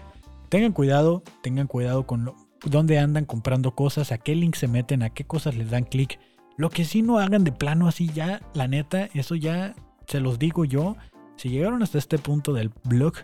[0.48, 5.02] tengan cuidado, tengan cuidado con lo, dónde andan comprando cosas, a qué link se meten,
[5.02, 6.18] a qué cosas les dan clic
[6.58, 9.74] lo que sí no hagan de plano así ya, la neta, eso ya
[10.08, 10.96] se los digo yo.
[11.36, 13.14] Si llegaron hasta este punto del blog,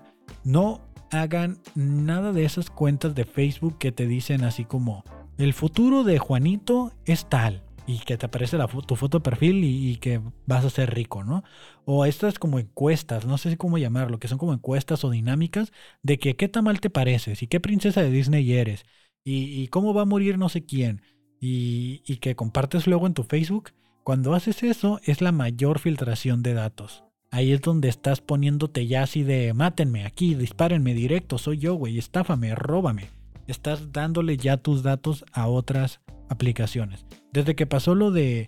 [0.45, 0.81] no
[1.11, 5.05] hagan nada de esas cuentas de Facebook que te dicen así como,
[5.37, 9.65] el futuro de Juanito es tal y que te aparece la, tu foto de perfil
[9.65, 11.43] y, que vas a ser rico, ¿no?
[11.85, 15.73] O estas como encuestas, no sé cómo llamarlo, que son como encuestas o dinámicas
[16.03, 18.85] de que qué tan mal te pareces y qué princesa de Disney eres
[19.25, 21.03] y, cómo va a morir no sé quién
[21.41, 23.71] y, que compartes luego en tu Facebook.
[24.03, 27.05] Cuando haces eso es la mayor filtración de datos.
[27.31, 31.99] Ahí es donde estás poniéndote ya así de mátenme aquí, dispárenme directo, soy yo, güey,
[31.99, 33.09] estáfame, róbame.
[33.47, 37.05] Estás dándole ya tus datos a otras aplicaciones.
[37.33, 38.47] Desde que pasó lo de,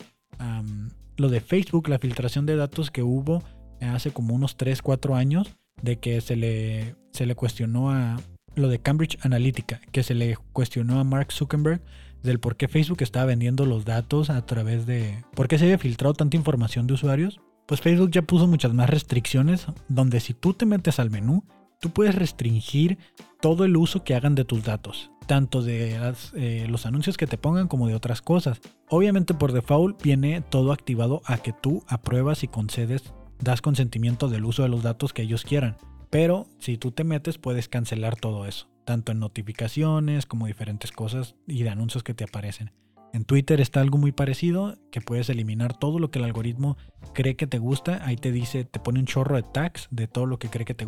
[1.17, 3.43] lo de Facebook, la filtración de datos que hubo
[3.81, 8.17] hace como unos 3, 4 años, de que se le, se le cuestionó a
[8.55, 11.83] lo de Cambridge Analytica, que se le cuestionó a Mark Zuckerberg
[12.27, 15.25] del por qué Facebook estaba vendiendo los datos a través de...
[15.35, 17.41] ¿Por qué se había filtrado tanta información de usuarios?
[17.67, 21.45] Pues Facebook ya puso muchas más restricciones donde si tú te metes al menú,
[21.81, 22.99] tú puedes restringir
[23.41, 25.99] todo el uso que hagan de tus datos tanto de
[26.35, 28.61] eh, los anuncios que te pongan como de otras cosas.
[28.89, 34.45] Obviamente por default viene todo activado a que tú apruebas y concedes, das consentimiento del
[34.45, 35.77] uso de los datos que ellos quieran.
[36.11, 41.35] Pero si tú te metes puedes cancelar todo eso, tanto en notificaciones como diferentes cosas
[41.47, 42.73] y de anuncios que te aparecen.
[43.13, 46.79] En Twitter está algo muy parecido, que puedes eliminar todo lo que el algoritmo
[47.13, 48.05] cree que te gusta.
[48.05, 50.75] Ahí te dice, te pone un chorro de tags de todo lo que cree que
[50.75, 50.87] te,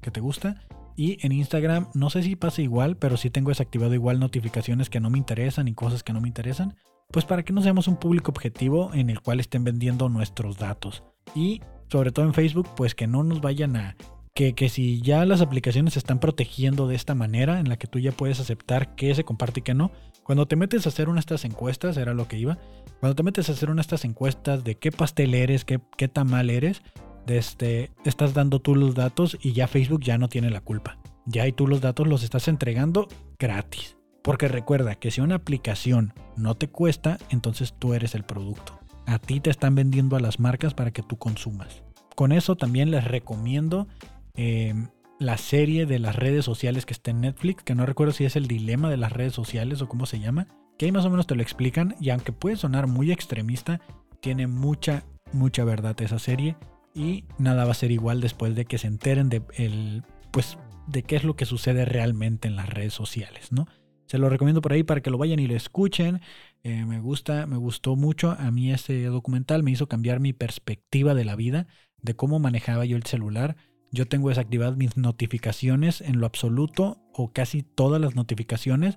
[0.00, 0.66] que te gusta
[0.96, 5.00] y en Instagram, no sé si pasa igual, pero sí tengo desactivado igual notificaciones que
[5.00, 6.76] no me interesan y cosas que no me interesan.
[7.10, 11.02] Pues para que no seamos un público objetivo en el cual estén vendiendo nuestros datos.
[11.34, 13.96] Y sobre todo en Facebook, pues que no nos vayan a...
[14.34, 17.86] Que, que si ya las aplicaciones se están protegiendo de esta manera, en la que
[17.86, 21.08] tú ya puedes aceptar qué se comparte y qué no, cuando te metes a hacer
[21.08, 22.58] una de estas encuestas, era lo que iba,
[23.00, 26.08] cuando te metes a hacer una de estas encuestas de qué pastel eres, qué, qué
[26.08, 26.80] tamal eres,
[27.26, 30.98] este, estás dando tú los datos y ya Facebook ya no tiene la culpa.
[31.26, 33.08] Ya y tú los datos los estás entregando
[33.38, 33.96] gratis.
[34.22, 38.78] Porque recuerda que si una aplicación no te cuesta, entonces tú eres el producto.
[39.06, 41.82] A ti te están vendiendo a las marcas para que tú consumas.
[42.14, 43.88] Con eso también les recomiendo
[44.34, 48.24] em, la serie de las redes sociales que está en Netflix, que no recuerdo si
[48.24, 51.10] es el dilema de las redes sociales o cómo se llama, que ahí más o
[51.10, 53.80] menos te lo explican y aunque puede sonar muy extremista,
[54.20, 56.56] tiene mucha, mucha verdad esa serie
[56.94, 61.02] y nada va a ser igual después de que se enteren de el, pues, de
[61.02, 63.66] qué es lo que sucede realmente en las redes sociales, ¿no?
[64.06, 66.20] Se lo recomiendo por ahí para que lo vayan y lo escuchen.
[66.64, 68.32] Eh, me gusta, me gustó mucho.
[68.32, 71.66] A mí ese documental me hizo cambiar mi perspectiva de la vida,
[72.02, 73.56] de cómo manejaba yo el celular.
[73.94, 78.96] Yo tengo desactivadas mis notificaciones en lo absoluto o casi todas las notificaciones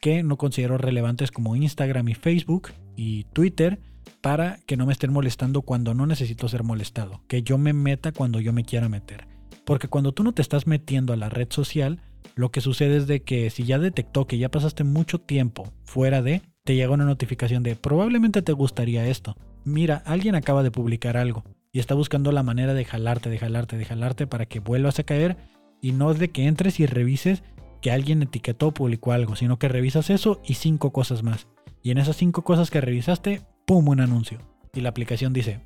[0.00, 3.80] que no considero relevantes como Instagram y Facebook y Twitter
[4.20, 8.10] para que no me estén molestando cuando no necesito ser molestado, que yo me meta
[8.10, 9.28] cuando yo me quiera meter.
[9.64, 12.02] Porque cuando tú no te estás metiendo a la red social,
[12.34, 16.20] lo que sucede es de que si ya detectó que ya pasaste mucho tiempo fuera
[16.20, 19.36] de, te llega una notificación de probablemente te gustaría esto.
[19.64, 23.78] Mira, alguien acaba de publicar algo y está buscando la manera de jalarte, de jalarte,
[23.78, 25.38] de jalarte para que vuelvas a caer
[25.80, 27.42] y no es de que entres y revises
[27.80, 31.48] que alguien etiquetó o publicó algo, sino que revisas eso y cinco cosas más.
[31.82, 33.88] Y en esas cinco cosas que revisaste, ¡pum!
[33.88, 34.38] un anuncio.
[34.74, 35.60] Y la aplicación dice,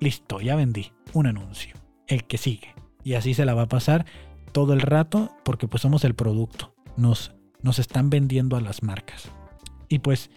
[0.00, 1.74] listo, ya vendí un anuncio.
[2.08, 2.74] El que sigue.
[3.04, 4.06] Y así se la va a pasar
[4.52, 6.74] todo el rato porque pues somos el producto.
[6.96, 9.30] Nos, nos están vendiendo a las marcas.
[9.88, 10.30] Y pues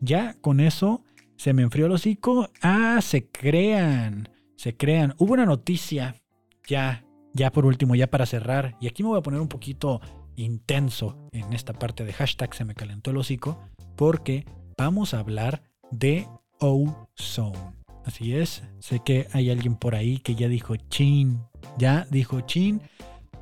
[0.00, 1.04] ya con eso
[1.36, 2.50] se me enfrió el hocico.
[2.62, 4.28] Ah, se crean.
[4.56, 5.14] Se crean.
[5.18, 6.16] Hubo una noticia
[6.66, 8.76] ya, ya por último, ya para cerrar.
[8.80, 10.00] Y aquí me voy a poner un poquito
[10.36, 13.60] intenso en esta parte de hashtag se me calentó el hocico
[13.96, 14.44] porque
[14.76, 16.26] vamos a hablar de
[16.60, 17.58] Ozone.
[18.04, 21.40] Así es, sé que hay alguien por ahí que ya dijo chin,
[21.78, 22.82] ya dijo chin.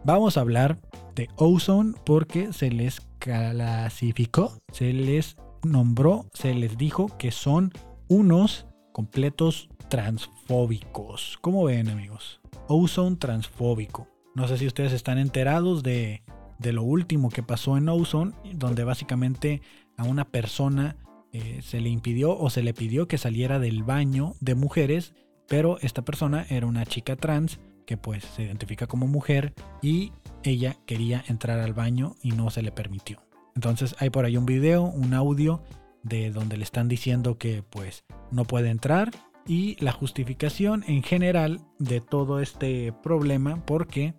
[0.04, 0.80] Vamos a hablar
[1.14, 7.72] de Ozone porque se les clasificó, se les nombró, se les dijo que son
[8.08, 11.38] unos completos transfóbicos.
[11.40, 12.40] ¿Cómo ven amigos?
[12.68, 14.08] Ozone transfóbico.
[14.34, 16.22] No sé si ustedes están enterados de,
[16.58, 19.62] de lo último que pasó en Ozone, donde básicamente
[19.96, 20.96] a una persona
[21.32, 25.14] eh, se le impidió o se le pidió que saliera del baño de mujeres,
[25.48, 30.76] pero esta persona era una chica trans que pues se identifica como mujer y ella
[30.86, 33.20] quería entrar al baño y no se le permitió.
[33.54, 35.62] Entonces hay por ahí un video, un audio
[36.02, 39.10] de donde le están diciendo que pues no puede entrar
[39.46, 44.14] y la justificación en general de todo este problema porque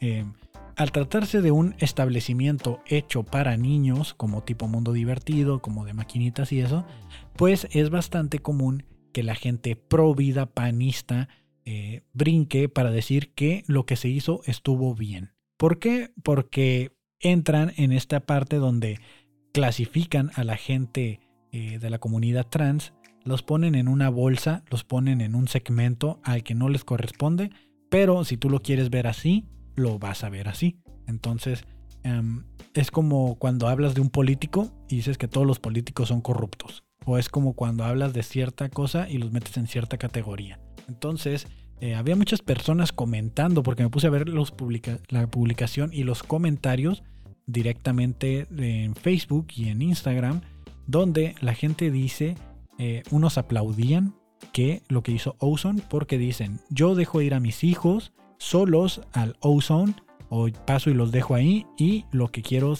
[0.00, 0.24] eh,
[0.76, 6.52] al tratarse de un establecimiento hecho para niños, como tipo mundo divertido, como de maquinitas
[6.52, 6.86] y eso,
[7.36, 11.28] pues es bastante común que la gente pro vida panista
[11.64, 15.32] eh, brinque para decir que lo que se hizo estuvo bien.
[15.58, 16.12] ¿Por qué?
[16.22, 18.98] Porque entran en esta parte donde
[19.52, 21.20] clasifican a la gente
[21.52, 22.92] eh, de la comunidad trans,
[23.24, 27.50] los ponen en una bolsa, los ponen en un segmento al que no les corresponde,
[27.90, 29.46] pero si tú lo quieres ver así,
[29.76, 30.76] lo vas a ver así.
[31.06, 31.64] Entonces,
[32.02, 32.44] em,
[32.74, 36.84] es como cuando hablas de un político y dices que todos los políticos son corruptos.
[37.04, 40.60] O es como cuando hablas de cierta cosa y los metes en cierta categoría.
[40.88, 41.46] Entonces,
[41.80, 47.02] eh, había muchas personas comentando, porque me puse a ver la publicación y los comentarios
[47.52, 50.40] directamente en Facebook y en Instagram,
[50.86, 52.36] donde la gente dice,
[52.78, 54.14] eh, unos aplaudían
[54.52, 59.36] que lo que hizo Ozone, porque dicen, yo dejo ir a mis hijos solos al
[59.40, 59.94] Ozone,
[60.28, 62.72] o paso y los dejo ahí, y lo que quiero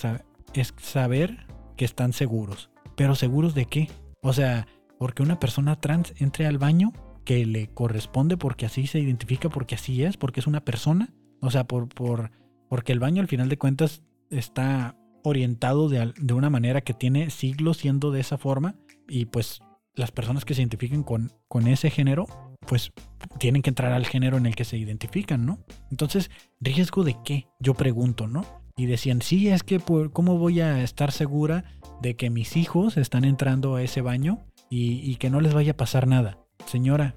[0.54, 1.46] es saber
[1.76, 2.70] que están seguros.
[2.96, 3.88] ¿Pero seguros de qué?
[4.22, 4.66] O sea,
[4.98, 6.92] porque una persona trans entre al baño
[7.24, 11.14] que le corresponde porque así se identifica, porque así es, porque es una persona.
[11.40, 12.30] O sea, por, por,
[12.68, 17.30] porque el baño al final de cuentas está orientado de, de, una manera que tiene
[17.30, 18.74] siglos siendo de esa forma
[19.08, 19.60] y pues
[19.94, 22.26] las personas que se identifiquen con, con ese género
[22.66, 22.92] pues
[23.38, 25.58] tienen que entrar al género en el que se identifican, ¿no?
[25.90, 27.48] Entonces, ¿riesgo de qué?
[27.58, 28.44] Yo pregunto, ¿no?
[28.76, 31.64] Y decían, sí, es que por, ¿cómo voy a estar segura
[32.00, 35.76] de que mis hijos están entrando a ese baño y, que no les vaya a
[35.76, 36.38] pasar nada?
[36.66, 37.16] Señora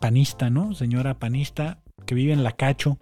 [0.00, 0.74] panista, ¿no?
[0.74, 2.98] Señora panista que vive en la Cacho.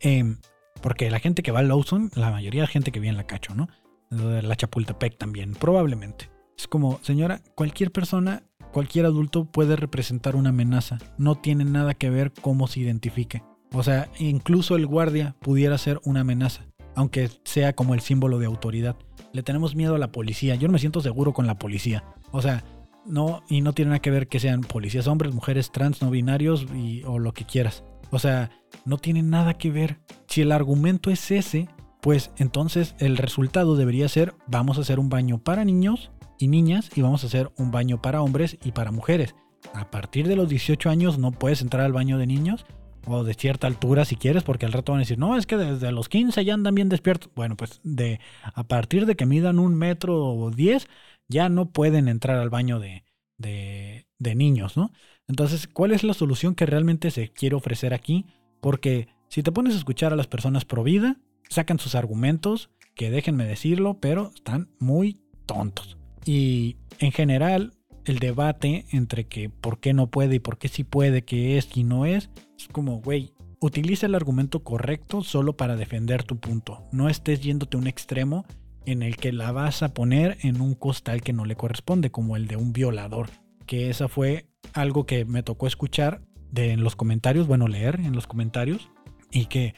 [0.00, 0.38] Em,
[0.82, 3.26] porque la gente que va al Lawson, la mayoría de gente que vive en la
[3.26, 3.68] Cacho, ¿no?
[4.10, 6.30] La Chapultepec también, probablemente.
[6.58, 10.98] Es como, señora, cualquier persona, cualquier adulto puede representar una amenaza.
[11.16, 13.42] No tiene nada que ver cómo se identifique.
[13.72, 18.46] O sea, incluso el guardia pudiera ser una amenaza, aunque sea como el símbolo de
[18.46, 18.96] autoridad.
[19.32, 20.56] Le tenemos miedo a la policía.
[20.56, 22.04] Yo no me siento seguro con la policía.
[22.32, 22.64] O sea,
[23.06, 26.66] no, y no tiene nada que ver que sean policías hombres, mujeres trans, no binarios
[27.06, 27.82] o lo que quieras.
[28.12, 28.50] O sea,
[28.84, 29.98] no tiene nada que ver.
[30.28, 31.68] Si el argumento es ese,
[32.00, 36.90] pues entonces el resultado debería ser vamos a hacer un baño para niños y niñas
[36.94, 39.34] y vamos a hacer un baño para hombres y para mujeres.
[39.74, 42.66] A partir de los 18 años no puedes entrar al baño de niños
[43.06, 45.56] o de cierta altura si quieres, porque al rato van a decir, no, es que
[45.56, 47.30] desde los 15 ya andan bien despiertos.
[47.34, 50.86] Bueno, pues de a partir de que midan un metro o 10,
[51.28, 53.04] ya no pueden entrar al baño de,
[53.38, 54.92] de, niños, ¿no?
[55.28, 58.26] Entonces, ¿cuál es la solución que realmente se quiere ofrecer aquí?
[58.60, 61.16] Porque si te pones a escuchar a las personas pro vida,
[61.48, 65.96] sacan sus argumentos, que déjenme decirlo, pero están muy tontos.
[66.24, 67.72] Y en general,
[68.04, 71.76] el debate entre que por qué no puede y por qué sí puede, qué es
[71.76, 76.84] y no es, es como, güey, utiliza el argumento correcto solo para defender tu punto.
[76.92, 78.44] No estés yéndote a un extremo
[78.86, 82.36] en el que la vas a poner en un costal que no le corresponde, como
[82.36, 83.30] el de un violador.
[83.66, 88.14] Que esa fue algo que me tocó escuchar de, en los comentarios, bueno, leer en
[88.14, 88.90] los comentarios,
[89.30, 89.74] y que,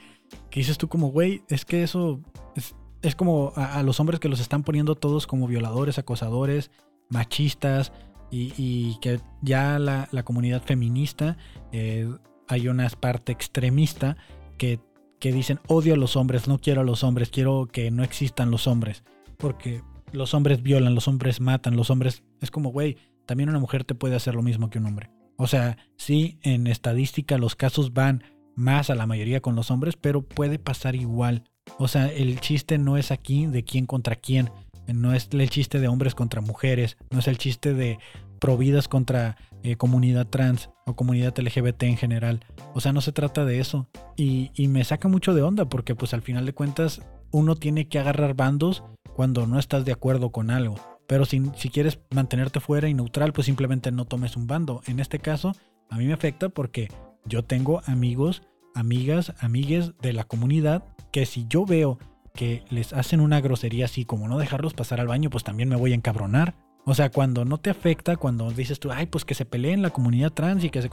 [0.53, 2.21] dices tú como, güey, es que eso
[3.03, 6.71] es, como a, los hombres que los están poniendo todos como violadores, acosadores,
[7.09, 7.93] machistas,
[8.31, 11.37] y, que ya la, comunidad feminista,
[11.71, 12.11] eh,
[12.49, 14.17] hay una parte extremista
[14.59, 14.81] que
[15.25, 18.51] que dicen odio a los hombres, no quiero a los hombres, quiero que no existan
[18.51, 19.05] los hombres.
[19.39, 19.81] Porque
[20.13, 22.23] los hombres violan, los hombres matan, los hombres...
[22.43, 25.11] Es como, güey, también una mujer te puede hacer lo mismo que un hombre.
[25.37, 28.23] O sea, sí, en estadística los casos van
[28.55, 31.45] más a la mayoría con los hombres, pero puede pasar igual.
[31.79, 34.51] O sea, el chiste no es aquí de quién contra quién.
[34.87, 36.97] No es el chiste de hombres contra mujeres.
[37.11, 37.99] No es el chiste de
[38.39, 42.45] providas contra eh, comunidad trans o comunidad LGBT en general.
[42.75, 43.89] O sea, no se trata de eso.
[44.17, 47.01] Y, me saca mucho de onda porque pues al final de cuentas
[47.31, 50.77] uno tiene que agarrar bandos cuando no estás de acuerdo con algo.
[51.07, 51.41] Pero si,
[51.71, 54.81] quieres mantenerte fuera y neutral, pues simplemente no tomes un bando.
[54.87, 55.53] En este caso,
[55.91, 56.89] a mí me afecta porque
[57.27, 58.43] yo tengo amigos,
[58.75, 61.99] amigas, amigues de la comunidad que si yo veo
[62.35, 65.77] que les hacen una grosería así como no dejarlos pasar al baño, pues también me
[65.77, 66.55] voy a encabronar.
[66.87, 69.91] O sea, cuando no te afecta, cuando dices tú, ay, pues que se peleen la
[69.91, 70.91] comunidad trans y que se,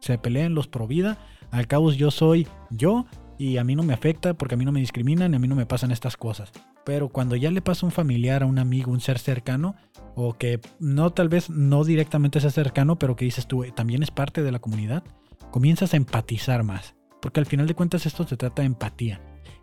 [0.00, 1.18] se peleen los pro vida,
[1.50, 3.06] al cabo yo soy yo
[3.38, 5.48] y a mí no me afecta porque a mí no me discriminan y a mí
[5.48, 6.52] no me pasan estas cosas.
[6.84, 9.74] Pero cuando ya le pasa a un familiar, a un amigo, un ser cercano,
[10.14, 14.10] o que no tal vez no directamente sea cercano, pero que dices tú, también es
[14.10, 15.02] parte de la comunidad,
[15.50, 16.94] comienzas a empatizar más.
[17.22, 19.20] Porque al final de cuentas esto se trata de empatía.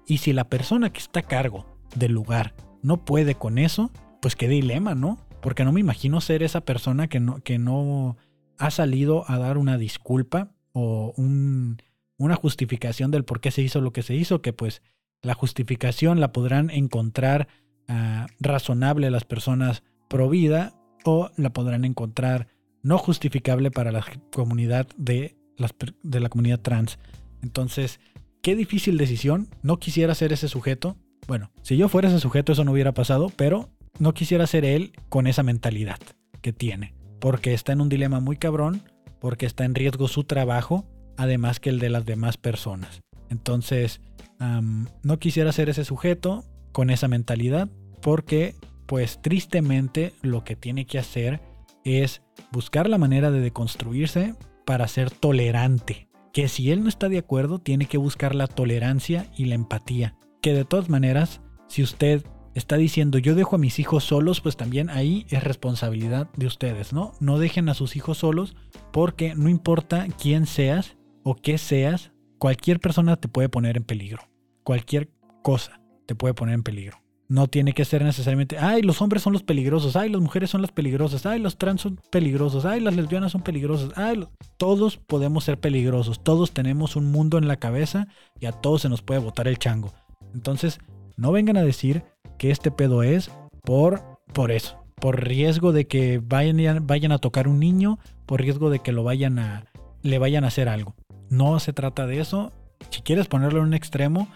[0.07, 4.35] Y si la persona que está a cargo del lugar no puede con eso, pues
[4.35, 5.19] qué dilema, ¿no?
[5.41, 8.17] Porque no me imagino ser esa persona que no, que no
[8.57, 13.93] ha salido a dar una disculpa o una justificación del por qué se hizo lo
[13.93, 14.81] que se hizo, que pues
[15.21, 17.47] la justificación la podrán encontrar
[17.87, 22.47] ah, razonable las personas pro vida o la podrán encontrar
[22.83, 26.99] no justificable para la comunidad de, la comunidad trans.
[27.43, 27.99] Entonces,
[28.41, 29.47] qué difícil decisión.
[29.61, 30.97] No quisiera ser ese sujeto,
[31.27, 33.69] Bueno, si yo fuera ese sujeto eso no hubiera pasado, pero
[33.99, 35.99] no quisiera ser él con esa mentalidad
[36.41, 36.95] que tiene.
[37.19, 38.81] Porque está en un dilema muy cabrón,
[39.19, 43.01] porque está en riesgo su trabajo, además que el de las demás personas.
[43.29, 44.01] Entonces,
[44.41, 47.69] no quisiera ser ese sujeto con esa mentalidad,
[48.01, 48.55] porque
[48.87, 51.41] pues tristemente lo que tiene que hacer
[51.83, 52.21] es
[52.51, 54.35] buscar la manera de deconstruirse
[54.65, 56.09] para ser tolerante.
[56.33, 60.15] Que si él no está de acuerdo, tiene que buscar la tolerancia y la empatía.
[60.41, 62.23] Que de todas maneras, si usted
[62.53, 66.93] está diciendo yo dejo a mis hijos solos, pues también ahí es responsabilidad de ustedes,
[66.93, 67.13] ¿no?
[67.19, 68.55] No dejen a sus hijos solos
[68.91, 74.30] porque no importa quién seas o qué seas, cualquier persona te puede poner en peligro.
[74.63, 75.09] Cualquier
[75.43, 76.97] cosa te puede poner en peligro.
[77.27, 80.61] No tiene que ser necesariamente, ay, los hombres son los peligrosos, ay, las mujeres son
[80.61, 85.45] las peligrosas, ay, los trans son peligrosos, ay, las lesbianas son peligrosas, ay, todos podemos
[85.45, 89.21] ser peligrosos, todos tenemos un mundo en la cabeza y a todos se nos puede
[89.21, 89.93] botar el chango.
[90.33, 90.79] Entonces,
[91.15, 92.03] no vengan a decir
[92.37, 93.31] que este pedo es
[93.63, 94.01] por,
[94.33, 98.79] por eso, por riesgo de que vayan, vayan a tocar un niño, por riesgo de
[98.79, 99.65] que lo vayan a,
[100.01, 100.95] le vayan a hacer algo.
[101.29, 102.51] No se trata de eso.
[102.89, 104.27] Si quieres ponerlo en un extremo,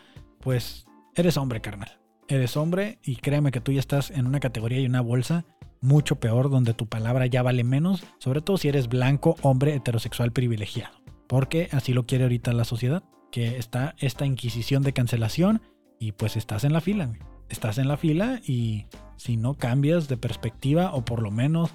[0.46, 0.86] pues
[1.16, 4.86] eres hombre, carnal eres hombre y créeme que tú ya estás en una categoría y
[4.86, 5.46] una bolsa
[5.82, 10.32] mucho peor donde tu palabra ya vale menos, sobre todo si eres blanco, hombre, heterosexual
[10.32, 10.98] privilegiado.
[11.28, 15.62] Porque así lo quiere ahorita la sociedad, que está esta inquisición de cancelación
[16.00, 17.14] y pues estás en la fila.
[17.50, 18.88] Estás en la fila y
[19.18, 21.72] si no cambias de perspectiva o por lo menos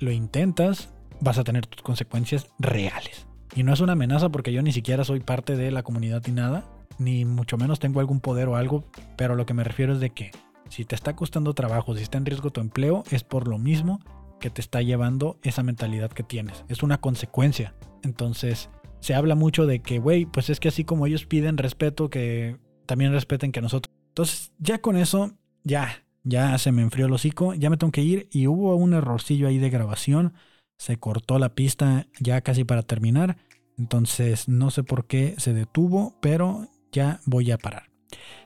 [0.00, 3.28] lo intentas, vas a tener tus consecuencias reales.
[3.54, 6.32] Y no es una amenaza porque yo ni siquiera soy parte de la comunidad ni
[6.32, 6.64] nada
[6.98, 8.84] ni mucho menos tengo algún poder o algo,
[9.16, 10.30] pero lo que me refiero es de que
[10.68, 14.00] si te está costando trabajo, si está en riesgo tu empleo, es por lo mismo
[14.40, 16.64] que te está llevando esa mentalidad que tienes.
[16.68, 17.74] Es una consecuencia.
[18.02, 18.70] Entonces,
[19.00, 22.56] se habla mucho de que, güey, pues es que así como ellos piden respeto, que
[22.86, 23.94] también respeten que nosotros.
[24.08, 25.32] Entonces, ya con eso,
[25.62, 28.94] ya, ya se me enfrió el hocico, ya me tengo que ir y hubo un
[28.94, 30.34] errorcillo ahí de grabación.
[30.78, 33.36] Se cortó la pista ya casi para terminar.
[33.78, 37.90] Entonces, no sé por qué se detuvo, pero ya voy a parar.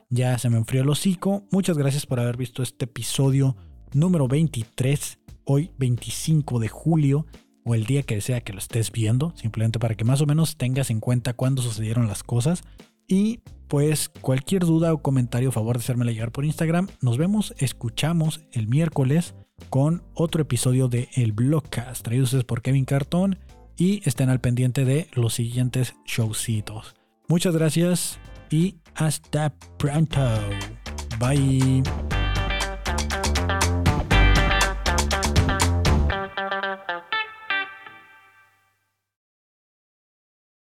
[0.09, 1.43] Ya se me enfrió el hocico.
[1.51, 3.55] Muchas gracias por haber visto este episodio
[3.93, 7.25] número 23, hoy 25 de julio,
[7.65, 10.55] o el día que sea que lo estés viendo, simplemente para que más o menos
[10.55, 12.63] tengas en cuenta cuándo sucedieron las cosas.
[13.07, 16.87] Y pues cualquier duda o comentario, favor de hacérmela llegar por Instagram.
[17.01, 19.35] Nos vemos, escuchamos el miércoles
[19.69, 23.39] con otro episodio de El Blogcast, traído ustedes por Kevin Cartón.
[23.79, 26.95] Y estén al pendiente de los siguientes showcitos.
[27.27, 28.17] Muchas gracias
[28.49, 30.19] y hasta pronto.
[31.19, 31.83] Bye.